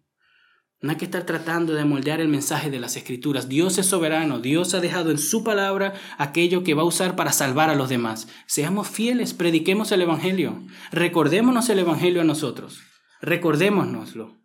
[0.82, 3.50] No hay que estar tratando de moldear el mensaje de las escrituras.
[3.50, 4.40] Dios es soberano.
[4.40, 7.90] Dios ha dejado en su palabra aquello que va a usar para salvar a los
[7.90, 8.30] demás.
[8.48, 10.64] Seamos fieles, prediquemos el Evangelio.
[10.92, 12.80] Recordémonos el Evangelio a nosotros.
[13.22, 14.40] Recordémonoslo.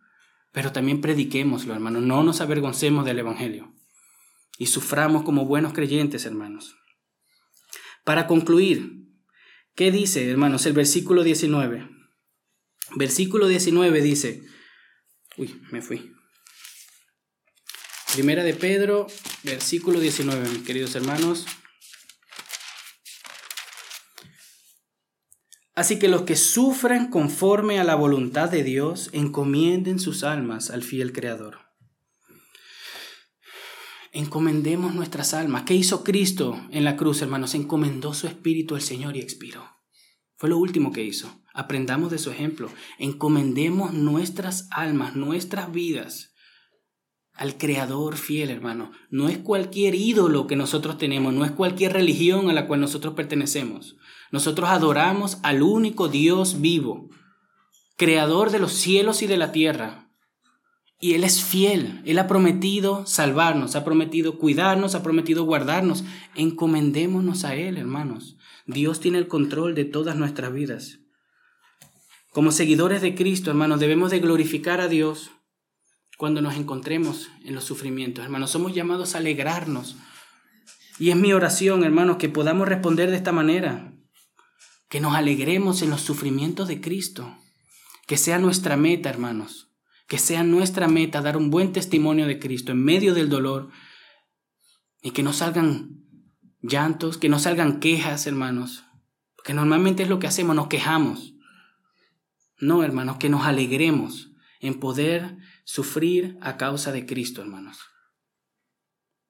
[0.50, 2.02] Pero también prediquémoslo, hermanos.
[2.02, 3.72] No nos avergoncemos del Evangelio.
[4.58, 6.74] Y suframos como buenos creyentes, hermanos.
[8.04, 9.06] Para concluir,
[9.76, 11.88] ¿qué dice, hermanos, el versículo 19?
[12.96, 14.42] Versículo 19 dice,
[15.36, 16.13] uy, me fui.
[18.14, 19.08] Primera de Pedro,
[19.42, 21.46] versículo 19, mis queridos hermanos.
[25.74, 30.84] Así que los que sufren conforme a la voluntad de Dios, encomienden sus almas al
[30.84, 31.58] fiel Creador.
[34.12, 35.64] Encomendemos nuestras almas.
[35.64, 37.56] ¿Qué hizo Cristo en la cruz, hermanos?
[37.56, 39.68] Encomendó su espíritu al Señor y expiró.
[40.36, 41.42] Fue lo último que hizo.
[41.52, 42.70] Aprendamos de su ejemplo.
[43.00, 46.30] Encomendemos nuestras almas, nuestras vidas
[47.34, 48.92] al Creador fiel, hermano.
[49.10, 53.14] No es cualquier ídolo que nosotros tenemos, no es cualquier religión a la cual nosotros
[53.14, 53.96] pertenecemos.
[54.30, 57.10] Nosotros adoramos al único Dios vivo,
[57.96, 60.10] Creador de los cielos y de la tierra.
[60.98, 66.04] Y Él es fiel, Él ha prometido salvarnos, ha prometido cuidarnos, ha prometido guardarnos.
[66.34, 68.36] Encomendémonos a Él, hermanos.
[68.66, 71.00] Dios tiene el control de todas nuestras vidas.
[72.32, 75.30] Como seguidores de Cristo, hermanos, debemos de glorificar a Dios
[76.16, 78.24] cuando nos encontremos en los sufrimientos.
[78.24, 79.96] Hermanos, somos llamados a alegrarnos.
[80.98, 83.92] Y es mi oración, hermanos, que podamos responder de esta manera.
[84.88, 87.36] Que nos alegremos en los sufrimientos de Cristo.
[88.06, 89.72] Que sea nuestra meta, hermanos.
[90.06, 93.70] Que sea nuestra meta dar un buen testimonio de Cristo en medio del dolor.
[95.02, 96.04] Y que no salgan
[96.62, 98.84] llantos, que no salgan quejas, hermanos.
[99.34, 101.34] Porque normalmente es lo que hacemos, nos quejamos.
[102.58, 107.78] No, hermanos, que nos alegremos en poder sufrir a causa de Cristo, hermanos.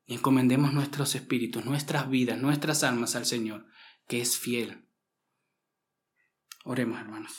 [0.04, 3.66] Y encomendemos nuestros espíritus, nuestras vidas, nuestras almas al Señor,
[4.06, 4.90] que es fiel.
[6.64, 7.32] Oremos, hermanos.